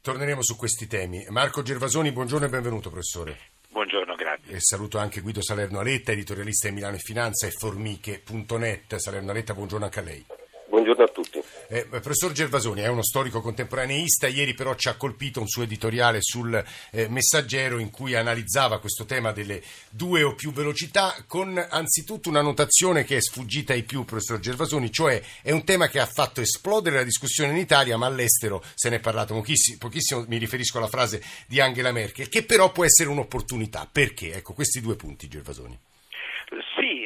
Torneremo 0.00 0.42
su 0.42 0.56
questi 0.56 0.86
temi. 0.86 1.26
Marco 1.28 1.62
Gervasoni, 1.62 2.12
buongiorno 2.12 2.46
e 2.46 2.48
benvenuto 2.48 2.90
professore. 2.90 3.38
Buongiorno, 3.70 4.14
grazie. 4.14 4.54
E 4.54 4.60
saluto 4.60 4.98
anche 4.98 5.20
Guido 5.20 5.42
Salerno 5.42 5.78
Aletta, 5.78 6.12
editorialista 6.12 6.68
di 6.68 6.74
Milano 6.74 6.96
e 6.96 7.00
Finanza 7.00 7.46
e 7.46 7.50
formiche.net. 7.50 8.96
Salerno 8.96 9.30
Aletta, 9.30 9.54
buongiorno 9.54 9.84
anche 9.84 9.98
a 9.98 10.02
lei. 10.02 10.24
Buongiorno 10.68 11.04
a 11.04 11.08
tutti. 11.08 11.37
Eh, 11.70 11.84
professor 11.84 12.32
Gervasoni 12.32 12.80
è 12.80 12.86
uno 12.86 13.02
storico 13.02 13.42
contemporaneista, 13.42 14.26
ieri 14.26 14.54
però 14.54 14.74
ci 14.74 14.88
ha 14.88 14.96
colpito 14.96 15.38
un 15.38 15.48
suo 15.48 15.64
editoriale 15.64 16.22
sul 16.22 16.64
eh, 16.90 17.08
Messaggero 17.08 17.78
in 17.78 17.90
cui 17.90 18.14
analizzava 18.14 18.80
questo 18.80 19.04
tema 19.04 19.32
delle 19.32 19.62
due 19.90 20.22
o 20.22 20.34
più 20.34 20.50
velocità 20.50 21.14
con 21.26 21.62
anzitutto 21.68 22.30
una 22.30 22.40
notazione 22.40 23.04
che 23.04 23.18
è 23.18 23.20
sfuggita 23.20 23.74
ai 23.74 23.82
più, 23.82 24.06
professor 24.06 24.40
Gervasoni, 24.40 24.90
cioè 24.90 25.22
è 25.42 25.50
un 25.50 25.64
tema 25.64 25.88
che 25.88 26.00
ha 26.00 26.06
fatto 26.06 26.40
esplodere 26.40 26.96
la 26.96 27.04
discussione 27.04 27.50
in 27.50 27.58
Italia 27.58 27.98
ma 27.98 28.06
all'estero 28.06 28.64
se 28.74 28.88
ne 28.88 28.96
è 28.96 29.00
parlato 29.00 29.34
pochissimo, 29.34 29.76
pochissimo 29.76 30.24
mi 30.26 30.38
riferisco 30.38 30.78
alla 30.78 30.88
frase 30.88 31.22
di 31.46 31.60
Angela 31.60 31.92
Merkel, 31.92 32.30
che 32.30 32.44
però 32.44 32.72
può 32.72 32.86
essere 32.86 33.10
un'opportunità. 33.10 33.86
Perché? 33.92 34.32
Ecco, 34.32 34.54
questi 34.54 34.80
due 34.80 34.96
punti, 34.96 35.28
Gervasoni. 35.28 35.78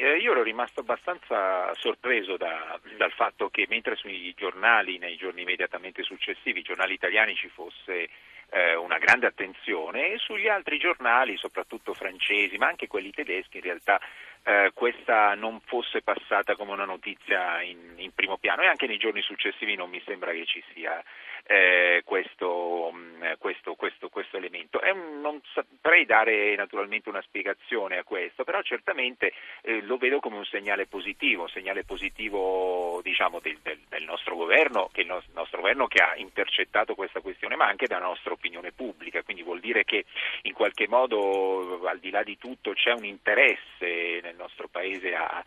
Eh, 0.03 0.17
io 0.17 0.31
ero 0.31 0.43
rimasto 0.43 0.81
abbastanza 0.81 1.73
sorpreso 1.75 2.35
da, 2.35 2.77
dal 2.97 3.13
fatto 3.13 3.47
che 3.47 3.65
mentre 3.69 3.95
sui 3.95 4.33
giornali, 4.35 4.97
nei 4.97 5.15
giorni 5.15 5.43
immediatamente 5.43 6.03
successivi, 6.03 6.59
i 6.59 6.61
giornali 6.63 6.93
italiani 6.93 7.35
ci 7.35 7.47
fosse 7.47 8.09
eh, 8.49 8.75
una 8.75 8.97
grande 8.97 9.27
attenzione 9.27 10.11
e 10.11 10.17
sugli 10.17 10.49
altri 10.49 10.77
giornali, 10.77 11.37
soprattutto 11.37 11.93
francesi, 11.93 12.57
ma 12.57 12.67
anche 12.67 12.87
quelli 12.87 13.11
tedeschi, 13.11 13.57
in 13.57 13.63
realtà 13.63 13.97
eh, 14.43 14.71
questa 14.73 15.35
non 15.35 15.61
fosse 15.61 16.01
passata 16.01 16.55
come 16.55 16.73
una 16.73 16.85
notizia 16.85 17.61
in, 17.61 17.93
in, 17.95 18.13
primo 18.13 18.37
piano 18.37 18.61
e 18.61 18.67
anche 18.67 18.87
nei 18.87 18.97
giorni 18.97 19.21
successivi 19.21 19.75
non 19.75 19.89
mi 19.89 20.01
sembra 20.05 20.31
che 20.31 20.45
ci 20.45 20.61
sia 20.73 21.01
eh, 21.45 22.01
questo, 22.05 22.91
mm, 22.93 23.23
questo, 23.37 23.75
questo, 23.75 24.09
questo, 24.09 24.37
elemento. 24.37 24.79
Un, 24.83 25.21
non 25.21 25.41
saprei 25.53 26.05
dare 26.05 26.55
naturalmente 26.55 27.09
una 27.09 27.21
spiegazione 27.21 27.97
a 27.97 28.03
questo, 28.03 28.43
però 28.43 28.61
certamente 28.61 29.33
eh, 29.61 29.81
lo 29.81 29.97
vedo 29.97 30.19
come 30.19 30.37
un 30.37 30.45
segnale 30.45 30.87
positivo, 30.87 31.43
un 31.43 31.49
segnale 31.49 31.83
positivo 31.83 32.99
diciamo, 33.03 33.39
del, 33.39 33.59
del, 33.61 33.79
del, 33.87 34.03
nostro 34.03 34.35
governo, 34.35 34.89
che 34.91 35.01
il 35.01 35.21
nostro 35.33 35.59
governo 35.59 35.87
che 35.87 36.01
ha 36.01 36.15
intercettato 36.15 36.95
questa 36.95 37.21
questione, 37.21 37.55
ma 37.55 37.65
anche 37.65 37.87
della 37.87 37.99
nostra 37.99 38.33
opinione 38.33 38.71
pubblica, 38.71 39.23
quindi 39.23 39.43
vuol 39.43 39.59
dire 39.59 39.83
che 39.83 40.05
in 40.43 40.53
qualche 40.53 40.87
modo 40.87 41.85
al 41.87 41.99
di 41.99 42.09
là 42.09 42.23
di 42.23 42.37
tutto 42.37 42.73
c'è 42.73 42.91
un 42.91 43.05
interesse 43.05 44.32
nel 44.33 44.35
nostro 44.35 44.67
Paese 44.67 45.13
a, 45.13 45.43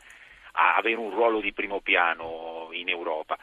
a 0.53 0.77
avere 0.77 0.97
un 0.97 1.11
ruolo 1.11 1.41
di 1.41 1.53
primo 1.53 1.81
piano 1.81 2.69
in 2.73 2.89
Europa. 2.89 3.37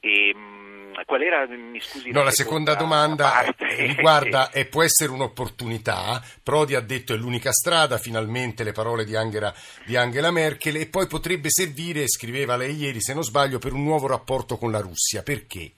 E, 0.00 0.32
mm, 0.34 0.94
qual 1.04 1.22
era, 1.22 1.46
mi 1.46 1.80
scusi, 1.80 2.10
no, 2.10 2.22
la 2.22 2.30
seconda, 2.30 2.74
domanda 2.74 3.30
parte. 3.30 3.86
riguarda 3.86 4.50
e 4.50 4.66
può 4.66 4.82
essere 4.82 5.10
un'opportunità. 5.10 6.22
Prodi 6.42 6.76
ha 6.76 6.80
detto 6.80 7.14
è 7.14 7.16
l'unica 7.16 7.50
strada, 7.52 7.98
finalmente 7.98 8.62
le 8.62 8.72
parole 8.72 9.04
di 9.04 9.16
Angela, 9.16 9.52
di 9.84 9.96
Angela 9.96 10.30
Merkel 10.30 10.76
e 10.76 10.86
poi 10.86 11.08
potrebbe 11.08 11.50
servire, 11.50 12.06
scriveva 12.06 12.56
lei 12.56 12.76
ieri 12.76 13.00
se 13.00 13.12
non 13.12 13.24
sbaglio, 13.24 13.58
per 13.58 13.72
un 13.72 13.82
nuovo 13.82 14.06
rapporto 14.06 14.56
con 14.56 14.70
la 14.70 14.80
Russia. 14.80 15.22
Perché? 15.22 15.72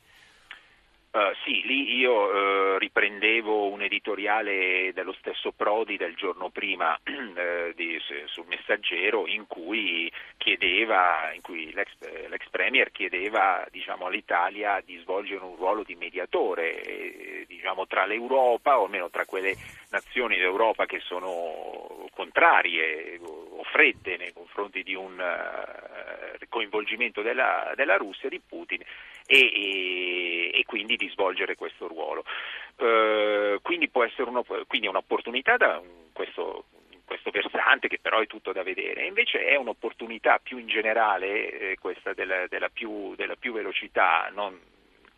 Uh, 1.13 1.35
sì, 1.45 1.63
lì 1.67 1.97
io 1.97 2.13
uh, 2.13 2.79
riprendevo 2.79 3.67
un 3.67 3.83
editoriale 3.83 4.93
dello 4.95 5.13
stesso 5.19 5.51
Prodi 5.51 5.97
del 5.97 6.15
giorno 6.15 6.51
prima 6.51 6.95
uh, 6.95 7.73
di, 7.75 7.99
sul 8.27 8.47
Messaggero 8.47 9.27
in 9.27 9.49
cui, 9.49 10.09
chiedeva, 10.37 11.33
in 11.35 11.41
cui 11.41 11.73
l'ex, 11.73 11.91
l'ex, 12.29 12.49
Premier 12.51 12.93
chiedeva 12.93 13.67
diciamo, 13.73 14.07
all'Italia 14.07 14.81
di 14.85 14.99
svolgere 14.99 15.43
un 15.43 15.57
ruolo 15.57 15.83
di 15.83 15.97
mediatore 15.97 16.81
eh, 16.81 17.45
diciamo, 17.49 17.89
tra 17.89 18.07
l'Europa, 18.07 18.79
o 18.79 18.85
almeno 18.85 19.11
tra 19.11 19.25
quelle 19.25 19.57
nazioni 19.91 20.37
d'Europa 20.37 20.87
che 20.87 21.01
sono 21.01 22.09
contrarie 22.15 23.19
o 23.21 23.63
fredde 23.65 24.17
nei 24.17 24.33
confronti 24.33 24.83
di 24.83 24.95
un 24.95 25.23
coinvolgimento 26.49 27.23
della, 27.23 27.73
della 27.75 27.97
Russia, 27.97 28.29
di 28.29 28.41
Putin 28.47 28.83
e, 29.27 29.39
e, 29.39 30.51
e 30.53 30.65
quindi 30.67 30.97
di 30.97 31.09
svolgere 31.09 31.55
questo 31.55 31.87
ruolo. 31.87 32.25
Uh, 32.77 33.61
quindi 33.63 33.89
può 33.89 34.05
essere 34.05 34.29
uno, 34.29 34.45
quindi 34.67 34.87
un'opportunità 34.89 35.57
da 35.57 35.81
questo, 36.13 36.65
questo 37.05 37.31
versante 37.31 37.89
che 37.89 37.99
però 38.01 38.21
è 38.21 38.27
tutto 38.27 38.53
da 38.53 38.63
vedere, 38.63 39.07
invece 39.07 39.45
è 39.45 39.57
un'opportunità 39.57 40.39
più 40.43 40.59
in 40.59 40.67
generale 40.67 41.51
eh, 41.51 41.77
questa 41.79 42.13
della, 42.13 42.47
della, 42.49 42.69
più, 42.69 43.15
della, 43.15 43.37
più, 43.37 43.53
velocità 43.53 44.31
non, 44.33 44.59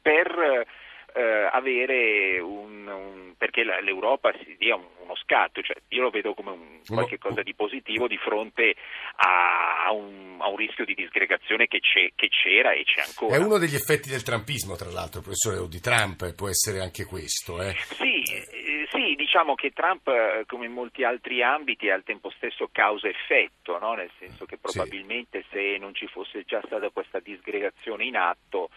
per 0.00 0.66
eh, 1.14 1.48
avere 1.50 2.38
un, 2.40 2.86
un, 2.86 3.34
perché 3.36 3.64
l'Europa 3.64 4.32
si 4.44 4.56
dia 4.58 4.76
un, 4.76 4.86
uno 5.02 5.16
scatto, 5.16 5.62
cioè 5.62 5.76
io 5.88 6.02
lo 6.02 6.10
vedo 6.10 6.34
come 6.34 6.50
un, 6.50 6.80
qualche 6.86 7.18
cosa 7.18 7.42
di 7.42 7.54
positivo 7.54 8.06
di 8.08 8.16
fronte 8.16 8.74
a, 9.16 9.92
un, 9.92 10.38
a 10.40 10.48
un, 10.48 10.56
rischio 10.56 10.84
di 10.84 10.94
disgregazione 10.94 11.66
che, 11.66 11.80
che, 11.80 12.28
c'era 12.28 12.72
e 12.72 12.84
c'è 12.84 13.02
ancora. 13.02 13.36
È 13.36 13.38
uno 13.38 13.58
degli 13.58 13.74
effetti 13.74 14.08
del 14.08 14.22
trumpismo, 14.22 14.76
tra 14.76 14.90
l'altro, 14.90 15.20
professore, 15.20 15.58
o 15.58 15.66
di 15.66 15.80
Trump, 15.80 16.34
può 16.34 16.48
essere 16.48 16.80
anche 16.80 17.04
questo. 17.04 17.60
Eh? 17.60 17.74
Sì, 17.78 18.22
eh, 18.22 18.86
sì, 18.90 19.14
diciamo 19.14 19.54
che 19.54 19.72
Trump, 19.72 20.08
eh, 20.08 20.44
come 20.46 20.66
in 20.66 20.72
molti 20.72 21.04
altri 21.04 21.42
ambiti, 21.42 21.88
è 21.88 21.90
al 21.90 22.04
tempo 22.04 22.30
stesso 22.30 22.68
causa-effetto, 22.70 23.78
no? 23.78 23.94
nel 23.94 24.10
senso 24.18 24.46
che 24.46 24.58
probabilmente 24.58 25.42
sì. 25.42 25.48
se 25.52 25.76
non 25.78 25.94
ci 25.94 26.06
fosse 26.06 26.44
già 26.44 26.62
stata 26.64 26.90
questa 26.90 27.20
disgregazione 27.20 28.04
in 28.04 28.16
atto, 28.16 28.70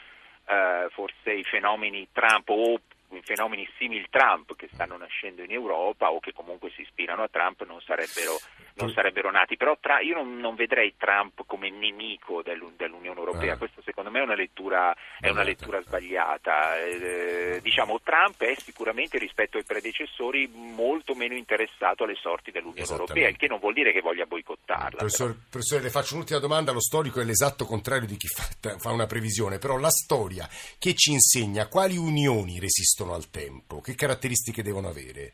eh, 0.47 0.87
forse 0.91 1.33
i 1.33 1.43
fenomeni 1.43 2.07
Trump 2.11 2.49
o 2.49 2.79
fenomeni 3.21 3.67
simili 3.77 4.05
Trump 4.09 4.55
che 4.55 4.69
stanno 4.73 4.97
nascendo 4.97 5.41
in 5.41 5.51
Europa 5.51 6.11
o 6.11 6.19
che 6.19 6.33
comunque 6.33 6.69
si 6.71 6.81
ispirano 6.81 7.23
a 7.23 7.27
Trump 7.27 7.65
non 7.65 7.81
sarebbero, 7.81 8.37
non 8.75 8.91
sarebbero 8.91 9.31
nati. 9.31 9.57
Però 9.57 9.77
tra, 9.79 9.99
io 9.99 10.15
non, 10.15 10.37
non, 10.37 10.55
vedrei 10.55 10.95
Trump 10.97 11.43
come 11.45 11.69
nemico 11.69 12.41
dell'Unione 12.41 13.19
Europea, 13.19 13.53
ah. 13.53 13.57
questa 13.57 13.81
secondo 13.83 14.09
me 14.09 14.19
è 14.19 14.23
una 14.23 14.35
lettura, 14.35 14.95
è 15.19 15.29
una 15.29 15.43
lettura 15.43 15.81
sbagliata. 15.81 16.79
Eh, 16.79 17.59
diciamo, 17.61 17.99
Trump 18.01 18.41
è 18.41 18.55
sicuramente 18.57 19.17
rispetto 19.17 19.57
ai 19.57 19.63
predecessori 19.63 20.47
molto 20.47 21.13
meno 21.15 21.35
interessato 21.35 22.03
alle 22.03 22.15
sorti 22.15 22.51
dell'Unione 22.51 22.89
Europea, 22.89 23.29
il 23.29 23.37
che 23.37 23.47
non 23.47 23.59
vuol 23.59 23.73
dire 23.73 23.91
che 23.91 24.01
voglia 24.01 24.25
boicottarla. 24.25 24.97
Professore, 24.97 25.35
professore, 25.49 25.83
le 25.83 25.89
faccio 25.89 26.15
un'ultima 26.15 26.39
domanda, 26.39 26.71
lo 26.71 26.81
storico 26.81 27.21
è 27.21 27.23
l'esatto 27.23 27.65
contrario 27.65 28.07
di 28.07 28.17
chi 28.17 28.27
fa, 28.27 28.77
fa 28.77 28.91
una 28.91 29.05
previsione, 29.05 29.57
però 29.57 29.77
la 29.77 29.89
storia 29.89 30.47
che 30.77 30.93
ci 30.93 31.11
insegna 31.11 31.67
quali 31.67 31.97
unioni 31.97 32.59
resistono 32.59 33.13
al 33.13 33.29
tempo? 33.29 33.81
Che 33.81 33.95
caratteristiche 33.95 34.63
devono 34.63 34.89
avere? 34.89 35.33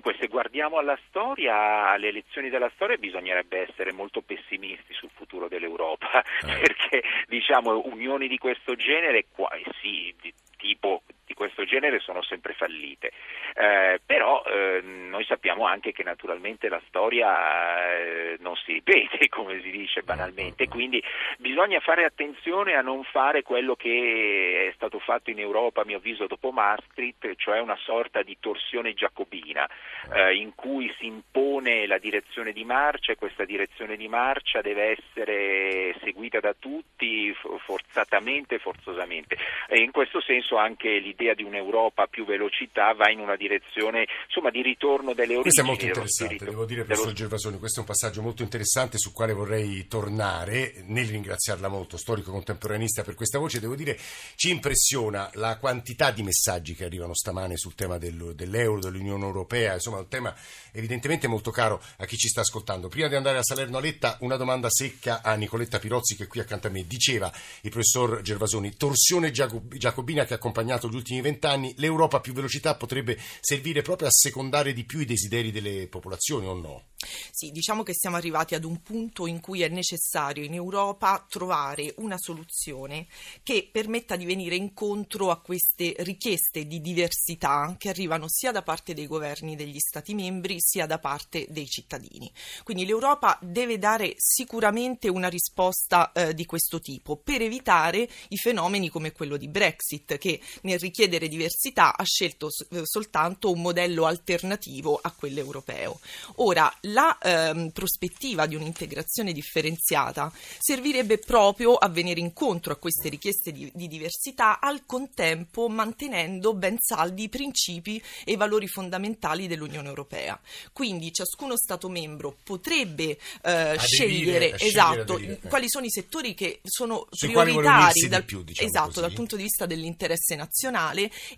Dunque, 0.00 0.18
se 0.18 0.28
guardiamo 0.28 0.78
alla 0.78 0.98
storia, 1.08 1.90
alle 1.90 2.08
elezioni 2.08 2.48
della 2.48 2.70
storia, 2.74 2.96
bisognerebbe 2.96 3.68
essere 3.68 3.92
molto 3.92 4.22
pessimisti 4.22 4.94
sul 4.94 5.10
futuro 5.12 5.46
dell'Europa, 5.46 6.22
eh. 6.40 6.58
perché 6.58 7.02
diciamo 7.26 7.82
unioni 7.84 8.26
di 8.26 8.38
questo 8.38 8.74
genere, 8.76 9.26
qua, 9.30 9.50
sì, 9.82 10.14
di 10.22 10.32
tipo 10.56 11.02
di 11.30 11.34
questo 11.34 11.64
genere 11.64 12.00
sono 12.00 12.22
sempre 12.22 12.54
fallite. 12.54 13.12
Eh, 13.54 14.00
però 14.04 14.42
eh, 14.44 14.80
noi 14.82 15.24
sappiamo 15.24 15.64
anche 15.64 15.92
che 15.92 16.02
naturalmente 16.02 16.68
la 16.68 16.80
storia 16.88 17.94
eh, 17.94 18.36
non 18.40 18.56
si 18.56 18.72
ripete, 18.72 19.28
come 19.30 19.60
si 19.62 19.70
dice 19.70 20.02
banalmente, 20.02 20.66
quindi 20.66 21.02
bisogna 21.38 21.78
fare 21.78 22.04
attenzione 22.04 22.74
a 22.74 22.80
non 22.80 23.04
fare 23.04 23.42
quello 23.42 23.76
che 23.76 24.66
è 24.68 24.72
stato 24.74 24.98
fatto 24.98 25.30
in 25.30 25.38
Europa, 25.38 25.82
a 25.82 25.84
mio 25.84 25.98
avviso, 25.98 26.26
dopo 26.26 26.50
Maastricht, 26.50 27.36
cioè 27.36 27.60
una 27.60 27.76
sorta 27.76 28.22
di 28.22 28.36
torsione 28.40 28.94
giacobina, 28.94 29.68
eh, 30.12 30.34
in 30.34 30.54
cui 30.56 30.92
si 30.98 31.06
impone 31.06 31.86
la 31.86 31.98
direzione 31.98 32.52
di 32.52 32.64
marcia 32.64 33.12
e 33.12 33.16
questa 33.16 33.44
direzione 33.44 33.96
di 33.96 34.08
marcia 34.08 34.60
deve 34.62 34.96
essere 34.98 35.94
seguita 36.02 36.40
da 36.40 36.54
tutti 36.58 37.32
forzatamente 37.64 38.58
forzosamente. 38.58 39.36
E 39.68 39.78
in 39.78 39.92
questo 39.92 40.20
senso 40.20 40.56
anche 40.56 40.98
l'idea 40.98 41.19
l'idea 41.20 41.34
di 41.34 41.42
un'Europa 41.42 42.04
a 42.04 42.06
più 42.06 42.24
velocità 42.24 42.94
va 42.94 43.10
in 43.10 43.20
una 43.20 43.36
direzione 43.36 44.06
insomma, 44.26 44.50
di 44.50 44.62
ritorno 44.62 45.12
delle 45.12 45.36
origini. 45.36 45.42
Questo 45.42 45.60
è 45.60 45.64
molto 45.64 45.84
interessante, 45.84 46.44
devo 46.44 46.64
dire, 46.64 46.84
professor 46.84 47.04
dello... 47.06 47.16
Gervasoni, 47.16 47.58
questo 47.58 47.78
è 47.78 47.82
un 47.82 47.88
passaggio 47.88 48.22
molto 48.22 48.42
interessante 48.42 48.98
su 48.98 49.12
quale 49.12 49.32
vorrei 49.32 49.86
tornare, 49.86 50.82
nel 50.86 51.06
ringraziarla 51.06 51.68
molto, 51.68 51.96
storico 51.96 52.30
contemporaneista 52.30 53.02
per 53.02 53.14
questa 53.14 53.38
voce, 53.38 53.60
devo 53.60 53.76
dire 53.76 53.98
ci 54.34 54.50
impressiona 54.50 55.30
la 55.34 55.58
quantità 55.58 56.10
di 56.10 56.22
messaggi 56.22 56.74
che 56.74 56.84
arrivano 56.84 57.14
stamane 57.14 57.56
sul 57.56 57.74
tema 57.74 57.98
del, 57.98 58.32
dell'euro, 58.34 58.80
dell'Unione 58.80 59.24
Europea, 59.24 59.74
insomma 59.74 59.98
un 59.98 60.08
tema 60.08 60.34
evidentemente 60.72 61.26
molto 61.26 61.50
caro 61.50 61.82
a 61.98 62.04
chi 62.06 62.16
ci 62.16 62.28
sta 62.28 62.40
ascoltando. 62.40 62.88
Prima 62.88 63.08
di 63.08 63.16
andare 63.16 63.38
a 63.38 63.42
Salerno 63.42 63.78
a 63.78 63.80
Letta, 63.80 64.16
una 64.20 64.36
domanda 64.36 64.68
secca 64.70 65.20
a 65.22 65.34
Nicoletta 65.34 65.78
Pirozzi 65.78 66.16
che 66.16 66.24
è 66.24 66.26
qui 66.26 66.40
accanto 66.40 66.68
a 66.68 66.70
me. 66.70 66.86
Diceva 66.86 67.30
il 67.62 67.70
professor 67.70 68.22
Gervasoni, 68.22 68.76
torsione 68.76 69.30
giacobina 69.30 70.24
che 70.24 70.32
ha 70.32 70.36
accompagnato 70.36 70.88
gli 70.88 70.94
ultimi 70.94 71.09
ultimi 71.10 71.20
vent'anni 71.20 71.74
l'Europa 71.76 72.18
a 72.18 72.20
più 72.20 72.32
velocità 72.32 72.76
potrebbe 72.76 73.18
servire 73.40 73.82
proprio 73.82 74.08
a 74.08 74.12
secondare 74.12 74.72
di 74.72 74.84
più 74.84 75.00
i 75.00 75.04
desideri 75.04 75.50
delle 75.50 75.88
popolazioni 75.88 76.46
o 76.46 76.54
no? 76.54 76.84
Sì, 77.30 77.50
diciamo 77.50 77.82
che 77.82 77.94
siamo 77.94 78.16
arrivati 78.16 78.54
ad 78.54 78.64
un 78.64 78.82
punto 78.82 79.26
in 79.26 79.40
cui 79.40 79.62
è 79.62 79.68
necessario 79.68 80.44
in 80.44 80.52
Europa 80.52 81.24
trovare 81.28 81.94
una 81.96 82.18
soluzione 82.18 83.06
che 83.42 83.68
permetta 83.72 84.16
di 84.16 84.26
venire 84.26 84.54
incontro 84.54 85.30
a 85.30 85.40
queste 85.40 85.94
richieste 86.00 86.66
di 86.66 86.80
diversità 86.80 87.74
che 87.78 87.88
arrivano 87.88 88.26
sia 88.28 88.52
da 88.52 88.62
parte 88.62 88.92
dei 88.92 89.06
governi 89.06 89.56
degli 89.56 89.78
Stati 89.78 90.14
membri 90.14 90.56
sia 90.58 90.84
da 90.84 90.98
parte 90.98 91.46
dei 91.48 91.66
cittadini. 91.66 92.30
Quindi 92.64 92.84
l'Europa 92.84 93.38
deve 93.40 93.78
dare 93.78 94.12
sicuramente 94.16 95.08
una 95.08 95.28
risposta 95.28 96.12
eh, 96.12 96.34
di 96.34 96.44
questo 96.44 96.80
tipo 96.80 97.16
per 97.16 97.40
evitare 97.40 98.06
i 98.28 98.36
fenomeni 98.36 98.90
come 98.90 99.12
quello 99.12 99.38
di 99.38 99.48
Brexit 99.48 100.18
che 100.18 100.38
nel 100.62 100.78
richiedere 100.78 100.99
diversità 101.08 101.96
ha 101.96 102.04
scelto 102.04 102.48
eh, 102.70 102.82
soltanto 102.84 103.50
un 103.50 103.60
modello 103.60 104.06
alternativo 104.06 104.98
a 105.00 105.12
quello 105.12 105.38
europeo. 105.38 106.00
Ora, 106.36 106.72
la 106.82 107.16
ehm, 107.20 107.70
prospettiva 107.70 108.46
di 108.46 108.54
un'integrazione 108.54 109.32
differenziata 109.32 110.32
servirebbe 110.58 111.18
proprio 111.18 111.74
a 111.74 111.88
venire 111.88 112.20
incontro 112.20 112.72
a 112.72 112.76
queste 112.76 113.08
richieste 113.08 113.52
di, 113.52 113.70
di 113.74 113.88
diversità, 113.88 114.60
al 114.60 114.84
contempo 114.86 115.68
mantenendo 115.68 116.54
ben 116.54 116.78
saldi 116.80 117.24
i 117.24 117.28
principi 117.28 118.02
e 118.24 118.32
i 118.32 118.36
valori 118.36 118.66
fondamentali 118.66 119.46
dell'Unione 119.46 119.88
Europea. 119.88 120.38
Quindi 120.72 121.12
ciascuno 121.12 121.56
Stato 121.56 121.88
membro 121.88 122.36
potrebbe 122.42 123.18
eh, 123.42 123.76
scegliere, 123.78 124.58
esatto, 124.58 125.14
aderire, 125.14 125.38
eh. 125.42 125.48
quali 125.48 125.68
sono 125.68 125.86
i 125.86 125.90
settori 125.90 126.34
che 126.34 126.60
sono 126.64 127.06
Sui 127.10 127.30
prioritari 127.30 128.08
dal, 128.08 128.24
più, 128.24 128.42
diciamo 128.42 128.68
esatto, 128.68 129.00
dal 129.00 129.12
punto 129.12 129.36
di 129.36 129.42
vista 129.42 129.66
dell'interesse 129.66 130.34
nazionale 130.36 130.78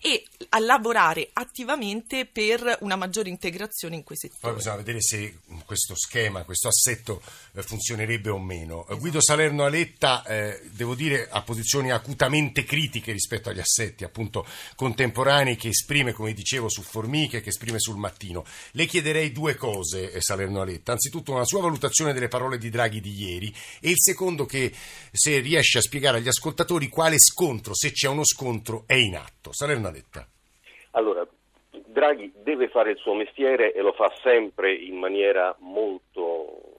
e 0.01 0.25
a 0.51 0.59
lavorare 0.59 1.31
attivamente 1.33 2.27
per 2.27 2.79
una 2.81 2.97
maggiore 2.97 3.29
integrazione 3.29 3.97
in 3.97 4.05
quei 4.05 4.19
Poi 4.19 4.31
settori. 4.31 4.55
bisogna 4.55 4.77
vedere 4.77 5.01
se 5.01 5.39
questo 5.65 5.95
schema, 5.95 6.45
questo 6.45 6.69
assetto 6.69 7.23
eh, 7.55 7.63
funzionerebbe 7.63 8.31
o 8.31 8.39
meno. 8.39 8.85
Esatto. 8.85 8.99
Guido 8.99 9.23
Salerno 9.23 9.65
Aletta, 9.65 10.25
eh, 10.25 10.61
devo 10.71 10.95
dire, 10.95 11.29
ha 11.31 11.43
posizioni 11.43 11.91
acutamente 11.91 12.65
critiche 12.65 13.13
rispetto 13.13 13.49
agli 13.49 13.61
assetti 13.61 14.05
appunto 14.05 14.47
contemporanei 14.77 15.57
che 15.57 15.69
esprime, 15.69 16.13
come 16.13 16.33
dicevo, 16.33 16.69
su 16.69 16.83
Formiche, 16.83 17.41
che 17.41 17.49
esprime 17.49 17.79
sul 17.79 17.97
Mattino. 17.97 18.45
Le 18.73 18.87
chiederei 18.87 19.33
due 19.33 19.57
cose, 19.57 20.13
eh, 20.13 20.21
Salerno 20.21 20.61
Aletta. 20.61 20.93
Anzitutto 20.93 21.33
una 21.33 21.45
sua 21.45 21.61
valutazione 21.61 22.13
delle 22.13 22.29
parole 22.29 22.59
di 22.59 22.71
Draghi 22.71 23.01
di 23.01 23.15
ieri 23.23 23.55
e 23.81 23.91
il 23.91 24.01
secondo 24.01 24.47
che 24.47 24.73
se 25.11 25.39
riesce 25.41 25.79
a 25.79 25.83
spiegare 25.83 26.19
agli 26.19 26.29
ascoltatori 26.29 26.89
quale 26.89 27.19
scontro, 27.19 27.75
se 27.75 27.93
c'è 27.93 28.09
uno 28.09 28.25
scontro, 28.25 28.85
è 28.87 28.95
in 28.95 29.17
atto. 29.17 29.32
Salerno 29.51 29.89
Aletta. 29.89 30.25
Allora, 30.93 31.27
Draghi 31.87 32.31
deve 32.37 32.69
fare 32.69 32.91
il 32.93 32.99
suo 32.99 33.15
mestiere 33.15 33.73
e 33.73 33.81
lo 33.81 33.93
fa 33.93 34.13
sempre 34.23 34.73
in 34.75 34.99
maniera 34.99 35.57
molto, 35.61 36.79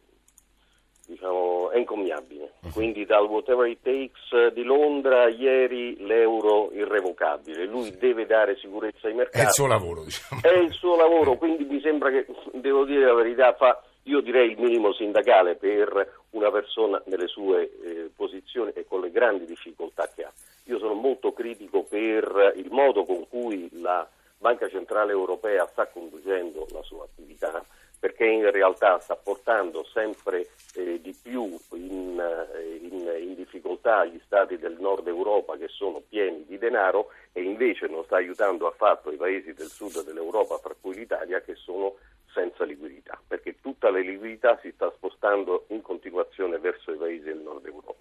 diciamo, 1.07 1.71
encomiabile. 1.71 2.53
Quindi 2.71 3.05
dal 3.05 3.25
whatever 3.25 3.67
it 3.67 3.79
takes 3.81 4.53
di 4.53 4.63
Londra 4.63 5.27
ieri 5.27 5.97
l'euro 6.05 6.71
irrevocabile. 6.71 7.65
Lui 7.65 7.95
deve 7.97 8.25
dare 8.25 8.55
sicurezza 8.57 9.07
ai 9.07 9.13
È 9.13 9.15
mercati. 9.15 9.45
il 9.45 9.51
suo 9.51 9.67
lavoro, 9.67 10.03
diciamo. 10.03 10.41
È 10.41 10.53
il 10.57 10.71
suo 10.71 10.95
lavoro, 10.95 11.35
quindi 11.37 11.63
mi 11.65 11.81
sembra 11.81 12.09
che, 12.09 12.25
devo 12.53 12.85
dire 12.85 13.05
la 13.05 13.13
verità, 13.13 13.53
fa, 13.55 13.81
io 14.03 14.21
direi 14.21 14.51
il 14.51 14.59
minimo 14.59 14.93
sindacale 14.93 15.55
per 15.55 16.21
una 16.31 16.51
persona 16.51 17.01
nelle 17.05 17.27
sue 17.27 17.63
eh, 17.83 18.09
posizioni 18.15 18.71
e 18.73 18.85
con 18.87 19.01
le 19.01 19.11
grandi 19.11 19.45
difficoltà 19.45 20.09
che 20.13 20.23
ha. 20.23 20.31
Io 20.65 20.77
sono 20.79 20.93
molto 20.93 21.33
critico 21.33 21.83
per 21.83 22.53
il 22.55 22.71
modo 22.71 23.05
con 23.05 23.27
cui 23.27 23.69
la 23.81 24.07
Banca 24.37 24.67
Centrale 24.69 25.11
Europea 25.11 25.67
sta 25.67 25.87
conducendo 25.87 26.65
la 26.71 26.81
sua 26.83 27.05
attività, 27.05 27.63
perché 27.99 28.25
in 28.25 28.49
realtà 28.51 28.99
sta 28.99 29.15
portando 29.15 29.85
sempre 29.85 30.47
eh, 30.75 30.99
di 31.01 31.15
più 31.21 31.57
in, 31.71 32.19
eh, 32.19 32.75
in- 32.81 33.13
in 33.21 33.35
difficoltà 33.35 34.05
gli 34.05 34.19
stati 34.25 34.57
del 34.57 34.77
nord 34.79 35.07
Europa 35.07 35.55
che 35.57 35.67
sono 35.69 36.01
pieni 36.07 36.45
di 36.45 36.57
denaro 36.57 37.11
e 37.31 37.41
invece 37.41 37.87
non 37.87 38.03
sta 38.03 38.17
aiutando 38.17 38.67
affatto 38.67 39.11
i 39.11 39.17
paesi 39.17 39.53
del 39.53 39.67
sud 39.67 40.03
dell'Europa, 40.03 40.57
fra 40.57 40.75
cui 40.79 40.95
l'Italia, 40.95 41.41
che 41.41 41.55
sono 41.55 41.95
senza 42.33 42.65
liquidità, 42.65 43.21
perché 43.25 43.59
tutta 43.61 43.89
la 43.89 43.99
liquidità 43.99 44.57
si 44.61 44.71
sta 44.71 44.91
spostando 44.91 45.65
in 45.69 45.81
continuazione 45.81 46.57
verso 46.57 46.91
i 46.91 46.97
paesi 46.97 47.23
del 47.23 47.37
nord 47.37 47.65
Europa. 47.65 47.93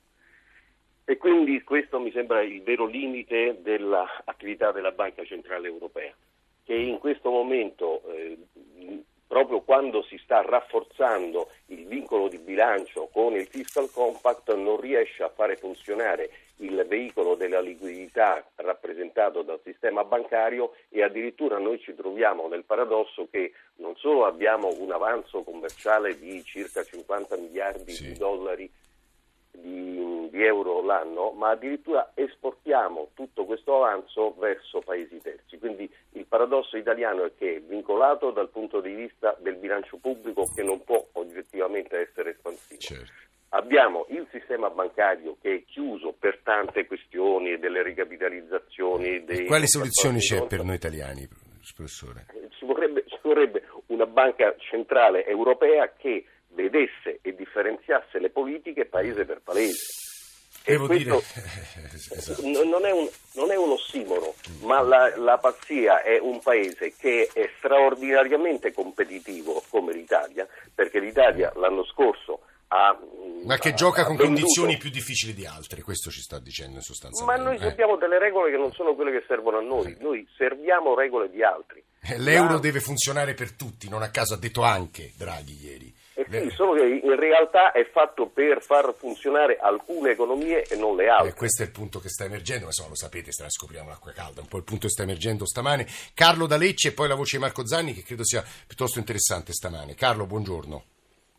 E 1.04 1.16
quindi 1.16 1.62
questo 1.62 1.98
mi 1.98 2.12
sembra 2.12 2.42
il 2.42 2.62
vero 2.62 2.86
limite 2.86 3.58
dell'attività 3.60 4.70
della 4.72 4.92
Banca 4.92 5.24
Centrale 5.24 5.66
Europea, 5.68 6.14
che 6.64 6.74
in 6.74 6.98
questo 6.98 7.30
momento, 7.30 8.02
eh, 8.08 8.38
proprio 9.26 9.60
quando 9.62 10.02
si 10.02 10.16
sta 10.18 10.42
rafforzando 10.42 11.48
il 11.66 11.86
vincolo 11.86 12.28
di 12.28 12.38
bilancio 12.38 13.08
con 13.12 13.34
il 13.34 13.46
fiscal 13.46 13.90
compact, 13.90 14.54
non 14.54 14.80
riesce 14.80 15.22
a 15.22 15.28
fare 15.28 15.56
funzionare 15.56 16.30
il 16.58 16.84
veicolo 16.86 17.34
della 17.34 17.60
liquidità 17.60 18.46
rappresentato 18.56 19.42
dal 19.42 19.58
sistema 19.64 20.04
bancario 20.04 20.74
e 20.90 21.02
addirittura 21.02 21.58
noi 21.58 21.80
ci 21.80 21.94
troviamo 21.94 22.46
nel 22.46 22.62
paradosso 22.64 23.26
che 23.28 23.52
non 23.76 23.96
solo 23.96 24.24
abbiamo 24.26 24.72
un 24.78 24.92
avanzo 24.92 25.42
commerciale 25.42 26.16
di 26.16 26.44
circa 26.44 26.84
50 26.84 27.36
miliardi 27.38 27.90
Sì. 27.92 28.12
di 28.12 28.18
dollari 28.18 28.70
di, 29.52 30.28
di 30.30 30.44
euro 30.44 30.82
l'anno, 30.82 31.30
ma 31.32 31.50
addirittura 31.50 32.12
esportiamo 32.14 33.10
tutto 33.14 33.44
questo 33.44 33.76
avanzo 33.76 34.34
verso 34.38 34.80
paesi 34.80 35.20
terzi. 35.20 35.58
Quindi 35.58 35.90
il 36.12 36.24
paradosso 36.26 36.76
italiano 36.76 37.24
è 37.24 37.32
che 37.36 37.56
è 37.56 37.60
vincolato 37.60 38.30
dal 38.30 38.48
punto 38.48 38.80
di 38.80 38.92
vista 38.94 39.36
del 39.40 39.56
bilancio 39.56 39.98
pubblico 39.98 40.50
che 40.54 40.62
non 40.62 40.82
può 40.84 41.04
oggettivamente 41.12 41.98
essere 41.98 42.30
espansivo. 42.30 42.80
Certo. 42.80 43.12
Abbiamo 43.54 44.06
il 44.08 44.26
sistema 44.30 44.70
bancario 44.70 45.36
che 45.40 45.54
è 45.54 45.64
chiuso 45.64 46.14
per 46.18 46.40
tante 46.42 46.86
questioni 46.86 47.58
delle 47.58 47.82
ricapitalizzazioni. 47.82 49.24
Dei 49.24 49.44
Quali 49.44 49.68
soluzioni 49.68 50.20
c'è 50.20 50.46
per 50.46 50.62
noi 50.64 50.76
italiani, 50.76 51.28
professore? 51.74 52.24
ci 52.62 52.64
vorrebbe, 52.64 53.04
ci 53.06 53.18
vorrebbe 53.22 53.64
una 53.86 54.06
banca 54.06 54.54
centrale 54.58 55.26
europea 55.26 55.92
che 55.96 56.24
vedesse 56.54 57.18
e 57.22 57.34
differenziasse 57.34 58.18
le 58.18 58.30
politiche 58.30 58.84
paese 58.86 59.24
per 59.24 59.40
paese. 59.42 60.10
E 60.64 60.72
Devo 60.72 60.86
dire... 60.86 61.10
questo 61.10 62.14
esatto. 62.14 62.46
n- 62.46 62.68
non, 62.68 62.84
è 62.86 62.92
un, 62.92 63.08
non 63.34 63.50
è 63.50 63.56
un 63.56 63.70
ossimoro, 63.72 64.34
ma 64.60 64.80
la, 64.80 65.16
la 65.16 65.36
pazzia 65.38 66.02
è 66.02 66.18
un 66.20 66.40
paese 66.40 66.94
che 66.96 67.28
è 67.32 67.50
straordinariamente 67.58 68.72
competitivo 68.72 69.62
come 69.70 69.92
l'Italia, 69.92 70.46
perché 70.72 71.00
l'Italia 71.00 71.52
l'anno 71.56 71.84
scorso 71.84 72.42
ha... 72.68 72.96
Ma 73.44 73.58
che 73.58 73.70
ha- 73.70 73.74
gioca 73.74 74.04
con 74.04 74.14
venduto- 74.14 74.40
condizioni 74.40 74.76
più 74.76 74.90
difficili 74.90 75.34
di 75.34 75.46
altre, 75.46 75.82
questo 75.82 76.10
ci 76.10 76.20
sta 76.20 76.38
dicendo 76.38 76.76
in 76.76 76.82
sostanza. 76.82 77.24
Ma 77.24 77.34
noi 77.34 77.56
abbiamo 77.58 77.96
delle 77.96 78.20
regole 78.20 78.52
che 78.52 78.56
non 78.56 78.70
sono 78.72 78.94
quelle 78.94 79.10
che 79.10 79.24
servono 79.26 79.58
a 79.58 79.62
noi, 79.62 79.96
noi 79.98 80.24
serviamo 80.36 80.94
regole 80.94 81.28
di 81.28 81.42
altri. 81.42 81.82
L'euro 82.18 82.54
Ma- 82.54 82.58
deve 82.60 82.78
funzionare 82.80 83.34
per 83.34 83.52
tutti, 83.52 83.88
non 83.88 84.02
a 84.02 84.10
caso 84.10 84.34
ha 84.34 84.38
detto 84.38 84.62
anche 84.62 85.10
Draghi 85.16 85.58
ieri. 85.60 85.92
Eh 86.14 86.26
sì, 86.28 86.50
solo 86.50 86.74
che 86.74 86.84
in 86.84 87.16
realtà 87.18 87.72
è 87.72 87.88
fatto 87.88 88.26
per 88.26 88.62
far 88.62 88.94
funzionare 88.94 89.56
alcune 89.58 90.10
economie 90.10 90.62
e 90.64 90.76
non 90.76 90.94
le 90.94 91.04
Eh, 91.04 91.08
altre. 91.08 91.34
questo 91.34 91.62
è 91.62 91.66
il 91.66 91.72
punto 91.72 92.00
che 92.00 92.08
sta 92.10 92.24
emergendo, 92.24 92.62
ma 92.64 92.66
insomma 92.68 92.90
lo 92.90 92.96
sapete, 92.96 93.32
se 93.32 93.42
la 93.42 93.48
scopriamo 93.50 93.88
l'acqua 93.88 94.12
calda, 94.12 94.42
un 94.42 94.48
po' 94.48 94.58
il 94.58 94.64
punto 94.64 94.86
che 94.86 94.92
sta 94.92 95.04
emergendo 95.04 95.46
stamane. 95.46 95.86
Carlo 96.14 96.46
da 96.46 96.56
Lecce 96.58 96.88
e 96.88 96.92
poi 96.92 97.08
la 97.08 97.14
voce 97.14 97.36
di 97.36 97.42
Marco 97.42 97.66
Zanni 97.66 97.94
che 97.94 98.02
credo 98.02 98.24
sia 98.24 98.44
piuttosto 98.66 98.98
interessante 98.98 99.52
stamane. 99.52 99.94
Carlo, 99.94 100.26
buongiorno. 100.26 100.84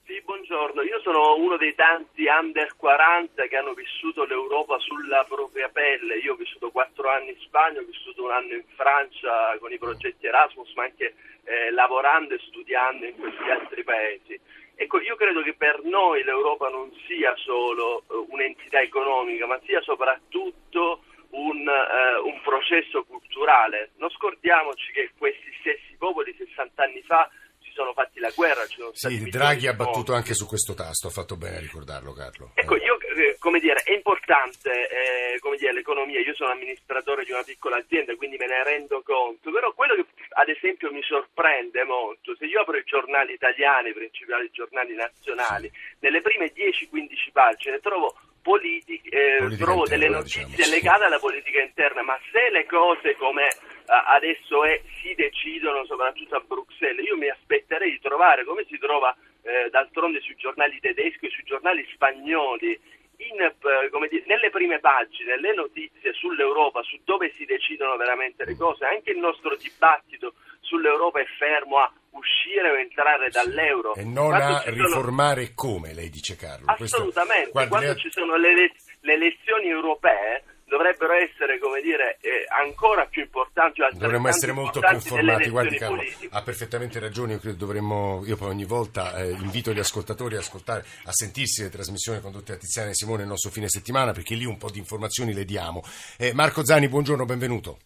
Sì, 0.05 0.19
buongiorno. 0.25 0.81
Io 0.81 0.99
sono 1.01 1.35
uno 1.37 1.55
dei 1.57 1.75
tanti 1.75 2.25
under 2.25 2.75
40 2.75 3.45
che 3.47 3.55
hanno 3.55 3.73
vissuto 3.73 4.25
l'Europa 4.25 4.77
sulla 4.79 5.23
propria 5.29 5.69
pelle. 5.69 6.17
Io 6.17 6.33
ho 6.33 6.35
vissuto 6.35 6.71
quattro 6.71 7.09
anni 7.09 7.29
in 7.29 7.39
Spagna, 7.45 7.79
ho 7.79 7.85
vissuto 7.85 8.23
un 8.23 8.31
anno 8.31 8.53
in 8.53 8.63
Francia 8.75 9.55
con 9.59 9.71
i 9.71 9.77
progetti 9.77 10.25
Erasmus, 10.25 10.73
ma 10.73 10.83
anche 10.83 11.13
eh, 11.45 11.71
lavorando 11.71 12.33
e 12.33 12.39
studiando 12.47 13.05
in 13.05 13.15
questi 13.15 13.49
altri 13.49 13.83
paesi. 13.83 14.39
Ecco, 14.75 14.99
io 15.01 15.15
credo 15.15 15.41
che 15.41 15.53
per 15.53 15.83
noi 15.83 16.23
l'Europa 16.23 16.69
non 16.69 16.91
sia 17.07 17.35
solo 17.37 17.99
eh, 18.01 18.25
un'entità 18.29 18.79
economica, 18.79 19.45
ma 19.45 19.59
sia 19.65 19.81
soprattutto 19.81 21.03
un, 21.31 21.67
eh, 21.67 22.19
un 22.19 22.41
processo 22.41 23.03
culturale. 23.03 23.91
Non 23.97 24.09
scordiamoci 24.09 24.91
che 24.91 25.11
questi 25.17 25.51
stessi 25.59 25.95
popoli 25.97 26.33
60 26.37 26.83
anni 26.83 27.01
fa 27.03 27.29
sono 27.73 27.93
fatti 27.93 28.19
la 28.19 28.31
guerra. 28.33 28.63
Sì, 28.93 29.29
Draghi 29.29 29.67
ha 29.67 29.73
battuto 29.73 30.13
anche 30.13 30.33
su 30.33 30.45
questo 30.45 30.73
tasto, 30.73 31.07
ha 31.07 31.11
fatto 31.11 31.35
bene 31.35 31.57
a 31.57 31.59
ricordarlo 31.59 32.13
Carlo. 32.13 32.51
Ecco, 32.53 32.75
Eh. 32.75 32.83
io, 32.83 32.99
eh, 32.99 33.35
come 33.39 33.59
dire, 33.59 33.81
è 33.83 33.91
importante, 33.91 34.69
eh, 34.89 35.39
come 35.39 35.57
dire, 35.57 35.73
l'economia, 35.73 36.19
io 36.19 36.33
sono 36.35 36.51
amministratore 36.51 37.25
di 37.25 37.31
una 37.31 37.43
piccola 37.43 37.77
azienda, 37.77 38.15
quindi 38.15 38.37
me 38.37 38.47
ne 38.47 38.63
rendo 38.63 39.01
conto, 39.03 39.51
però 39.51 39.73
quello 39.73 39.95
che 39.95 40.05
ad 40.35 40.49
esempio 40.49 40.91
mi 40.91 41.01
sorprende 41.03 41.83
molto, 41.83 42.35
se 42.35 42.45
io 42.45 42.61
apro 42.61 42.77
i 42.77 42.83
giornali 42.85 43.33
italiani, 43.33 43.89
i 43.89 43.93
principali 43.93 44.49
giornali 44.51 44.95
nazionali, 44.95 45.71
nelle 45.99 46.21
prime 46.21 46.51
10-15 46.53 47.31
pagine 47.31 47.79
trovo 47.79 48.15
politiche, 48.41 49.09
eh, 49.09 49.37
Politica 49.39 49.63
trovo 49.63 49.87
delle 49.87 50.05
interna, 50.05 50.17
notizie 50.17 50.45
diciamo, 50.45 50.63
sì. 50.63 50.71
legate 50.71 51.03
alla 51.05 51.19
politica 51.19 51.61
interna, 51.61 52.01
ma 52.03 52.19
se 52.31 52.49
le 52.51 52.65
cose 52.65 53.15
come 53.15 53.47
eh, 53.47 53.55
adesso 53.85 54.63
è, 54.65 54.81
si 55.01 55.13
decidono 55.15 55.85
soprattutto 55.85 56.35
a 56.35 56.43
Bruxelles, 56.45 57.05
io 57.05 57.17
mi 57.17 57.29
aspetterei 57.29 57.91
di 57.91 57.99
trovare, 57.99 58.43
come 58.45 58.65
si 58.69 58.77
trova 58.77 59.15
eh, 59.43 59.69
d'altronde 59.69 60.21
sui 60.21 60.35
giornali 60.35 60.79
tedeschi 60.79 61.25
e 61.25 61.29
sui 61.29 61.43
giornali 61.43 61.85
spagnoli, 61.93 62.79
in, 63.17 63.39
eh, 63.41 63.89
come 63.91 64.07
dire, 64.07 64.23
nelle 64.25 64.49
prime 64.49 64.79
pagine, 64.79 65.39
le 65.39 65.53
notizie 65.53 66.13
sull'Europa, 66.13 66.81
su 66.83 66.97
dove 67.03 67.31
si 67.35 67.45
decidono 67.45 67.95
veramente 67.95 68.43
le 68.45 68.55
cose, 68.57 68.85
anche 68.85 69.11
il 69.11 69.19
nostro 69.19 69.55
dibattito 69.55 70.33
sull'Europa 70.61 71.19
è 71.19 71.25
fermo 71.37 71.77
a 71.77 71.91
uscire 72.11 72.69
o 72.71 72.77
entrare 72.77 73.29
dall'euro. 73.29 73.95
E 73.95 74.03
non 74.03 74.29
Quando 74.29 74.55
a 74.55 74.59
sono- 74.61 74.75
riformare 74.75 75.51
come, 75.53 75.93
lei 75.93 76.09
dice 76.09 76.35
Carlo. 76.35 76.65
Questo- 76.75 76.97
Assolutamente, 76.97 77.51
guardi, 77.51 77.69
quando 77.69 77.87
lei- 77.91 77.97
ci 77.99 78.11
sono 78.11 78.35
le, 78.35 78.53
le 79.01 79.13
elezioni 79.13 79.67
europee 79.67 80.43
dovrebbero 80.65 81.13
essere, 81.13 81.59
come 81.59 81.81
dire, 81.81 82.17
eh, 82.21 82.45
ancora 82.49 83.05
più 83.05 83.21
importanti. 83.21 83.81
Dovremmo 83.93 84.27
essere 84.27 84.51
molto 84.51 84.79
più 84.79 84.93
informati. 84.93 85.49
Guardi 85.49 85.77
Carlo, 85.77 86.01
ha 86.29 86.41
perfettamente 86.41 86.99
ragione, 86.99 87.33
io 87.33 87.39
credo 87.39 87.57
dovremmo, 87.57 88.23
io 88.25 88.35
poi 88.37 88.49
ogni 88.49 88.65
volta 88.65 89.15
eh, 89.17 89.31
invito 89.31 89.71
gli 89.71 89.79
ascoltatori 89.79 90.35
a, 90.35 90.39
ascoltare, 90.39 90.85
a 91.05 91.11
sentirsi 91.11 91.63
le 91.63 91.69
trasmissioni 91.69 92.21
condotte 92.21 92.53
da 92.53 92.57
Tiziana 92.57 92.89
e 92.89 92.95
Simone 92.95 93.23
il 93.23 93.27
nostro 93.27 93.51
fine 93.51 93.69
settimana, 93.69 94.11
perché 94.11 94.35
lì 94.35 94.45
un 94.45 94.57
po' 94.57 94.69
di 94.69 94.79
informazioni 94.79 95.33
le 95.33 95.45
diamo. 95.45 95.83
Eh, 96.17 96.33
Marco 96.33 96.65
Zani, 96.65 96.87
buongiorno, 96.87 97.25
benvenuto. 97.25 97.77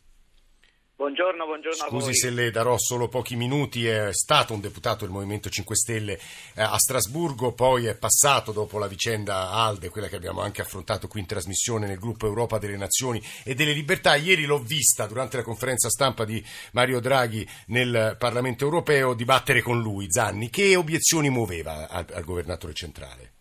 Buongiorno, 0.98 1.46
buongiorno 1.46 1.90
Scusi 1.90 2.16
se 2.16 2.32
le 2.32 2.50
darò 2.50 2.76
solo 2.80 3.08
pochi 3.08 3.36
minuti, 3.36 3.86
è 3.86 4.12
stato 4.12 4.54
un 4.54 4.62
deputato 4.62 5.06
del 5.06 5.14
Movimento 5.14 5.48
5 5.48 5.76
Stelle 5.76 6.14
eh, 6.56 6.64
a 6.64 6.76
Strasburgo, 6.76 7.54
poi 7.54 7.86
è 7.86 7.96
passato 7.96 8.52
dopo 8.52 8.80
la 8.80 8.88
vicenda 8.88 9.52
Alde, 9.52 9.90
quella 9.90 10.08
che 10.08 10.16
abbiamo 10.16 10.42
anche 10.42 10.64
affrontato 10.64 11.08
qui 11.08 11.20
in 11.20 11.28
trasmissione 11.28 11.86
nel 11.86 12.00
gruppo 12.00 12.26
Europa 12.26 12.58
delle 12.58 12.78
Nazioni 12.78 13.22
e 13.44 13.54
delle 13.54 13.74
Libertà. 13.74 14.16
Ieri 14.16 14.46
l'ho 14.46 14.58
vista 14.58 15.06
durante 15.06 15.38
la 15.38 15.44
conferenza 15.44 15.88
stampa 15.88 16.26
di 16.26 16.44
Mario 16.72 17.00
Draghi 17.00 17.48
nel 17.68 18.16
Parlamento 18.18 18.64
europeo 18.64 19.14
dibattere 19.14 19.62
con 19.62 19.80
lui, 19.80 20.08
Zanni. 20.10 20.50
Che 20.50 20.76
obiezioni 20.76 21.30
muoveva 21.30 21.90
al, 21.90 22.08
al 22.12 22.24
governatore 22.24 22.74
centrale? 22.74 23.37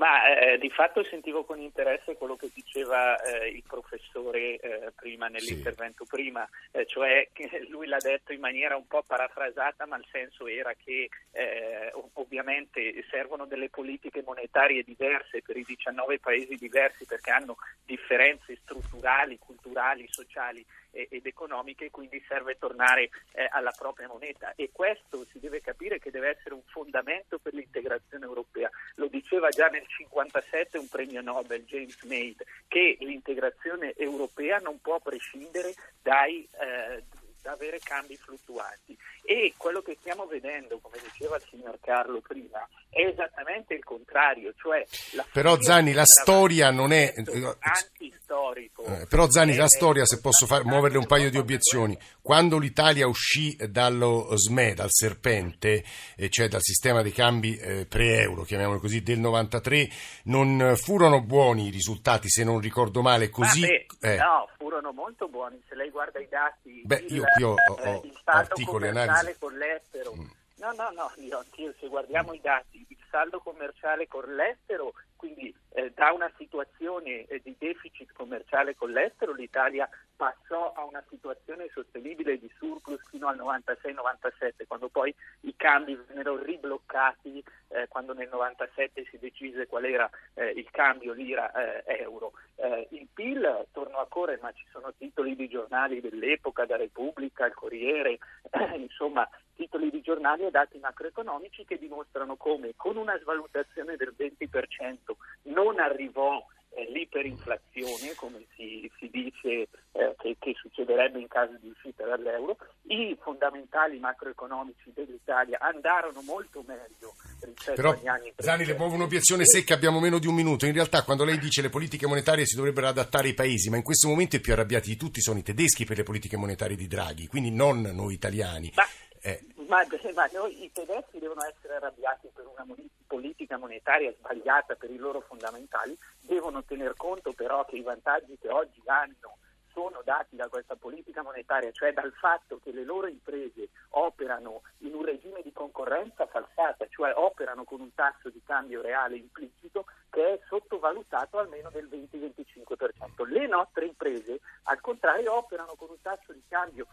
Ma 0.00 0.34
eh, 0.34 0.56
di 0.56 0.70
fatto 0.70 1.04
sentivo 1.04 1.44
con 1.44 1.60
interesse 1.60 2.16
quello 2.16 2.34
che 2.34 2.50
diceva 2.54 3.20
eh, 3.20 3.48
il 3.48 3.62
professore 3.66 4.56
eh, 4.58 4.92
prima 4.96 5.28
nell'intervento 5.28 6.04
sì. 6.04 6.16
prima, 6.16 6.48
eh, 6.70 6.86
cioè 6.86 7.28
che 7.34 7.66
lui 7.68 7.86
l'ha 7.86 7.98
detto 7.98 8.32
in 8.32 8.40
maniera 8.40 8.76
un 8.76 8.86
po' 8.86 9.04
parafrasata, 9.06 9.84
ma 9.84 9.98
il 9.98 10.06
senso 10.10 10.46
era 10.46 10.72
che 10.72 11.10
eh, 11.32 11.92
ovviamente 12.14 13.04
servono 13.10 13.44
delle 13.44 13.68
politiche 13.68 14.22
monetarie 14.24 14.84
diverse 14.84 15.42
per 15.42 15.58
i 15.58 15.64
19 15.64 16.18
paesi 16.18 16.56
diversi 16.56 17.04
perché 17.04 17.30
hanno 17.30 17.56
differenze 17.84 18.56
strutturali, 18.62 19.38
culturali, 19.38 20.06
sociali 20.08 20.64
ed 20.92 21.24
economiche 21.24 21.90
quindi 21.90 22.22
serve 22.26 22.56
tornare 22.58 23.10
eh, 23.32 23.46
alla 23.50 23.72
propria 23.76 24.08
moneta 24.08 24.52
e 24.54 24.70
questo 24.72 25.24
si 25.30 25.38
deve 25.38 25.60
capire 25.60 25.98
che 25.98 26.10
deve 26.10 26.36
essere 26.36 26.54
un 26.54 26.62
fondamento 26.66 27.38
per 27.38 27.54
l'integrazione 27.54 28.24
europea. 28.24 28.70
Lo 28.96 29.06
diceva 29.06 29.48
già 29.48 29.66
nel 29.66 29.86
1957 29.86 30.78
un 30.78 30.88
premio 30.88 31.22
Nobel, 31.22 31.64
James 31.64 32.02
Maid, 32.04 32.42
che 32.68 32.96
l'integrazione 33.00 33.94
europea 33.96 34.58
non 34.58 34.80
può 34.80 34.98
prescindere 35.00 35.74
dai, 36.02 36.48
eh, 36.60 37.02
da 37.42 37.52
avere 37.52 37.78
cambi 37.78 38.16
fluttuanti. 38.16 38.96
E 39.22 39.54
quello 39.56 39.80
che 39.80 39.96
stiamo 40.00 40.26
vedendo, 40.26 40.78
come 40.80 40.98
diceva 41.02 41.36
il 41.36 41.44
signor 41.48 41.78
Carlo 41.80 42.20
prima, 42.20 42.66
è 42.88 43.02
esattamente 43.06 43.74
il 43.74 43.84
contrario. 43.84 44.52
Cioè 44.56 44.84
Però 45.32 45.60
Zani, 45.60 45.92
la 45.92 46.04
storia 46.04 46.70
non 46.70 46.92
è... 46.92 47.12
Antistorico. 47.60 48.84
Eh, 48.84 49.06
però 49.08 49.30
Zani, 49.30 49.54
la 49.54 49.68
storia, 49.68 50.04
se 50.04 50.20
posso 50.20 50.46
far, 50.46 50.64
muoverle 50.64 50.98
un 50.98 51.06
paio 51.06 51.30
di 51.30 51.38
obiezioni, 51.38 51.96
quando 52.20 52.58
l'Italia 52.58 53.06
uscì 53.06 53.56
dallo 53.68 54.36
SME, 54.36 54.74
dal 54.74 54.90
serpente, 54.90 55.84
eh, 56.16 56.28
cioè 56.28 56.48
dal 56.48 56.62
sistema 56.62 57.02
dei 57.02 57.12
cambi 57.12 57.56
eh, 57.56 57.86
pre-euro, 57.86 58.42
chiamiamolo 58.42 58.80
così, 58.80 59.02
del 59.02 59.18
93, 59.18 59.88
non 60.24 60.74
furono 60.76 61.22
buoni 61.22 61.68
i 61.68 61.70
risultati, 61.70 62.28
se 62.28 62.44
non 62.44 62.60
ricordo 62.60 63.02
male, 63.02 63.30
così... 63.30 63.60
Beh, 63.60 63.86
eh. 64.00 64.16
No, 64.16 64.48
furono 64.56 64.92
molto 64.92 65.28
buoni, 65.28 65.60
se 65.68 65.74
lei 65.74 65.90
guarda 65.90 66.18
i 66.18 66.28
dati... 66.28 66.82
Beh, 66.84 67.04
il, 67.08 67.16
io 67.16 67.24
qui 67.34 67.42
ho, 67.44 67.54
ho, 67.54 67.74
ho 67.74 68.02
articoli, 68.24 68.88
analisi. 68.88 69.19
Con 69.38 69.56
l'estero... 69.56 70.14
Mm. 70.14 70.38
No, 70.60 70.72
no, 70.72 70.90
no, 70.90 71.10
io 71.16 71.38
anch'io, 71.38 71.74
se 71.80 71.88
guardiamo 71.88 72.34
i 72.34 72.40
dati, 72.42 72.84
il 72.86 72.98
saldo 73.10 73.40
commerciale 73.40 74.06
con 74.06 74.24
l'estero, 74.34 74.92
quindi 75.16 75.54
eh, 75.72 75.90
da 75.94 76.12
una 76.12 76.30
situazione 76.36 77.24
eh, 77.26 77.40
di 77.42 77.54
deficit 77.58 78.12
commerciale 78.12 78.74
con 78.74 78.90
l'estero, 78.90 79.32
l'Italia 79.32 79.88
passò 80.16 80.72
a 80.74 80.84
una 80.84 81.02
situazione 81.08 81.68
sostenibile 81.72 82.38
di 82.38 82.50
surplus 82.58 83.00
fino 83.08 83.28
al 83.28 83.38
96-97, 83.38 84.66
quando 84.66 84.88
poi 84.88 85.14
i 85.40 85.54
cambi 85.56 85.98
vennero 86.08 86.42
ribloccati, 86.42 87.42
eh, 87.68 87.88
quando 87.88 88.12
nel 88.12 88.28
97 88.30 89.06
si 89.10 89.18
decise 89.18 89.66
qual 89.66 89.84
era 89.84 90.10
eh, 90.34 90.50
il 90.50 90.68
cambio 90.70 91.12
lira-euro. 91.12 92.32
Eh, 92.56 92.88
il 92.90 93.08
PIL 93.12 93.66
tornò 93.72 93.98
a 93.98 94.06
correre, 94.08 94.40
ma 94.42 94.52
ci 94.52 94.66
sono 94.70 94.92
titoli 94.96 95.34
di 95.36 95.48
giornali 95.48 96.00
dell'epoca, 96.00 96.66
da 96.66 96.76
Repubblica, 96.76 97.46
il 97.46 97.54
Corriere, 97.54 98.18
insomma 98.76 99.28
titoli 99.54 99.90
di 99.90 100.00
giornali 100.00 100.44
e 100.44 100.50
dati 100.50 100.78
macroeconomici 100.78 101.64
che 101.64 101.78
dimostrano 101.78 102.36
come 102.36 102.72
con 102.76 102.96
una 102.96 103.18
svalutazione 103.18 103.96
del 103.96 104.14
20% 104.16 104.96
non 105.42 105.78
arrivò 105.78 106.42
l'iperinflazione, 106.88 108.14
come 108.14 108.44
si, 108.54 108.90
si 108.98 109.08
dice 109.10 109.68
eh, 109.92 110.14
che, 110.18 110.36
che, 110.38 110.54
succederebbe 110.54 111.18
in 111.18 111.28
caso 111.28 111.56
di 111.60 111.68
uscita 111.68 112.04
dall'euro, 112.04 112.56
i 112.84 113.16
fondamentali 113.20 113.98
macroeconomici 113.98 114.92
dell'Italia 114.94 115.58
andarono 115.60 116.20
molto 116.22 116.62
meglio 116.66 117.14
rispetto 117.40 117.74
Però, 117.74 117.90
agli 117.90 118.06
anni 118.06 118.32
precedenti. 118.32 118.42
Zani, 118.42 118.64
le 118.64 118.74
muovo 118.74 118.94
un'obiezione 118.94 119.44
secca, 119.44 119.74
abbiamo 119.74 120.00
meno 120.00 120.18
di 120.18 120.26
un 120.26 120.34
minuto. 120.34 120.66
In 120.66 120.72
realtà 120.72 121.02
quando 121.02 121.24
lei 121.24 121.38
dice 121.38 121.62
le 121.62 121.70
politiche 121.70 122.06
monetarie 122.06 122.46
si 122.46 122.56
dovrebbero 122.56 122.88
adattare 122.88 123.28
ai 123.28 123.34
paesi, 123.34 123.70
ma 123.70 123.76
in 123.76 123.82
questo 123.82 124.08
momento 124.08 124.36
i 124.36 124.40
più 124.40 124.52
arrabbiati 124.52 124.90
di 124.90 124.96
tutti 124.96 125.20
sono 125.20 125.38
i 125.38 125.42
tedeschi 125.42 125.84
per 125.84 125.96
le 125.96 126.02
politiche 126.02 126.36
monetarie 126.36 126.76
di 126.76 126.86
Draghi, 126.86 127.26
quindi 127.26 127.50
non 127.50 127.80
noi 127.80 128.14
italiani. 128.14 128.72
Ma... 128.74 128.84
Eh. 129.22 129.44
Ma, 129.70 129.86
ma 130.14 130.28
noi, 130.32 130.64
i 130.64 130.72
tedeschi 130.72 131.20
devono 131.20 131.42
essere 131.44 131.74
arrabbiati 131.74 132.28
per 132.34 132.44
una 132.46 132.64
politica 133.06 133.58
monetaria 133.58 134.12
sbagliata 134.16 134.74
per 134.74 134.90
i 134.90 134.96
loro 134.96 135.20
fondamentali, 135.20 135.96
devono 136.30 136.62
tener 136.62 136.94
conto 136.96 137.32
però 137.32 137.64
che 137.64 137.76
i 137.76 137.82
vantaggi 137.82 138.38
che 138.40 138.48
oggi 138.48 138.80
hanno 138.86 139.38
sono 139.72 140.00
dati 140.04 140.36
da 140.36 140.48
questa 140.48 140.76
politica 140.76 141.22
monetaria, 141.22 141.70
cioè 141.72 141.92
dal 141.92 142.12
fatto 142.12 142.58
che 142.62 142.72
le 142.72 142.84
loro 142.84 143.06
imprese 143.06 143.70
operano 143.90 144.62
in 144.78 144.94
un 144.94 145.04
regime 145.04 145.42
di 145.42 145.52
concorrenza 145.52 146.26
falsata, 146.26 146.86
cioè 146.88 147.12
operano 147.14 147.64
con 147.64 147.80
un 147.80 147.94
tasso 147.94 148.30
di 148.30 148.42
cambio 148.44 148.82
reale 148.82 149.16
implicito 149.16 149.84
che 150.10 150.34
è 150.34 150.40
sottovalutato 150.48 151.38
almeno 151.38 151.70
del 151.70 151.88
20-25%. 151.88 153.28
Le 153.28 153.46
nostre 153.46 153.86
imprese, 153.86 154.40
al 154.70 154.80
contrario, 154.80 155.36
operano 155.36 155.74
con 155.76 155.90
un 155.90 156.00
tasso 156.00 156.32
di 156.32 156.42
cambio 156.48 156.86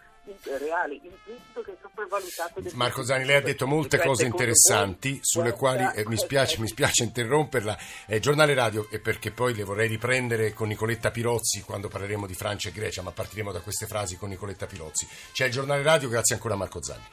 reale 0.57 0.95
implicito 0.95 1.61
che 1.61 1.73
è 1.73 1.77
sopravvalutato 1.79 2.59
del 2.59 2.73
Marco 2.75 3.03
Zani, 3.03 3.23
lei 3.23 3.37
ha 3.37 3.41
detto 3.41 3.65
molte 3.67 3.99
cose 3.99 4.25
interessanti 4.25 5.19
sulle 5.21 5.53
quali 5.53 5.87
eh, 5.95 6.05
mi, 6.07 6.17
spiace, 6.17 6.59
mi 6.59 6.67
spiace 6.67 7.03
interromperla. 7.03 7.77
Eh, 8.07 8.19
giornale 8.19 8.55
radio, 8.55 8.87
e 8.89 8.99
perché 8.99 9.31
poi 9.31 9.53
le 9.53 9.63
vorrei 9.63 9.87
riprendere 9.87 10.53
con 10.53 10.67
Nicoletta 10.67 11.11
Pirozzi 11.11 11.61
quando 11.61 11.87
parleremo 11.87 12.25
di 12.25 12.33
Francia 12.33 12.69
e 12.69 12.71
Grecia, 12.71 13.03
ma 13.03 13.11
partiremo 13.11 13.51
da 13.51 13.61
queste 13.61 13.85
frasi 13.85 14.17
con 14.17 14.29
Nicoletta 14.29 14.65
Pirozzi. 14.65 15.07
C'è 15.31 15.45
il 15.45 15.51
giornale 15.51 15.83
radio, 15.83 16.09
grazie 16.09 16.33
ancora 16.35 16.55
a 16.55 16.57
Marco 16.57 16.83
Zani. 16.83 17.03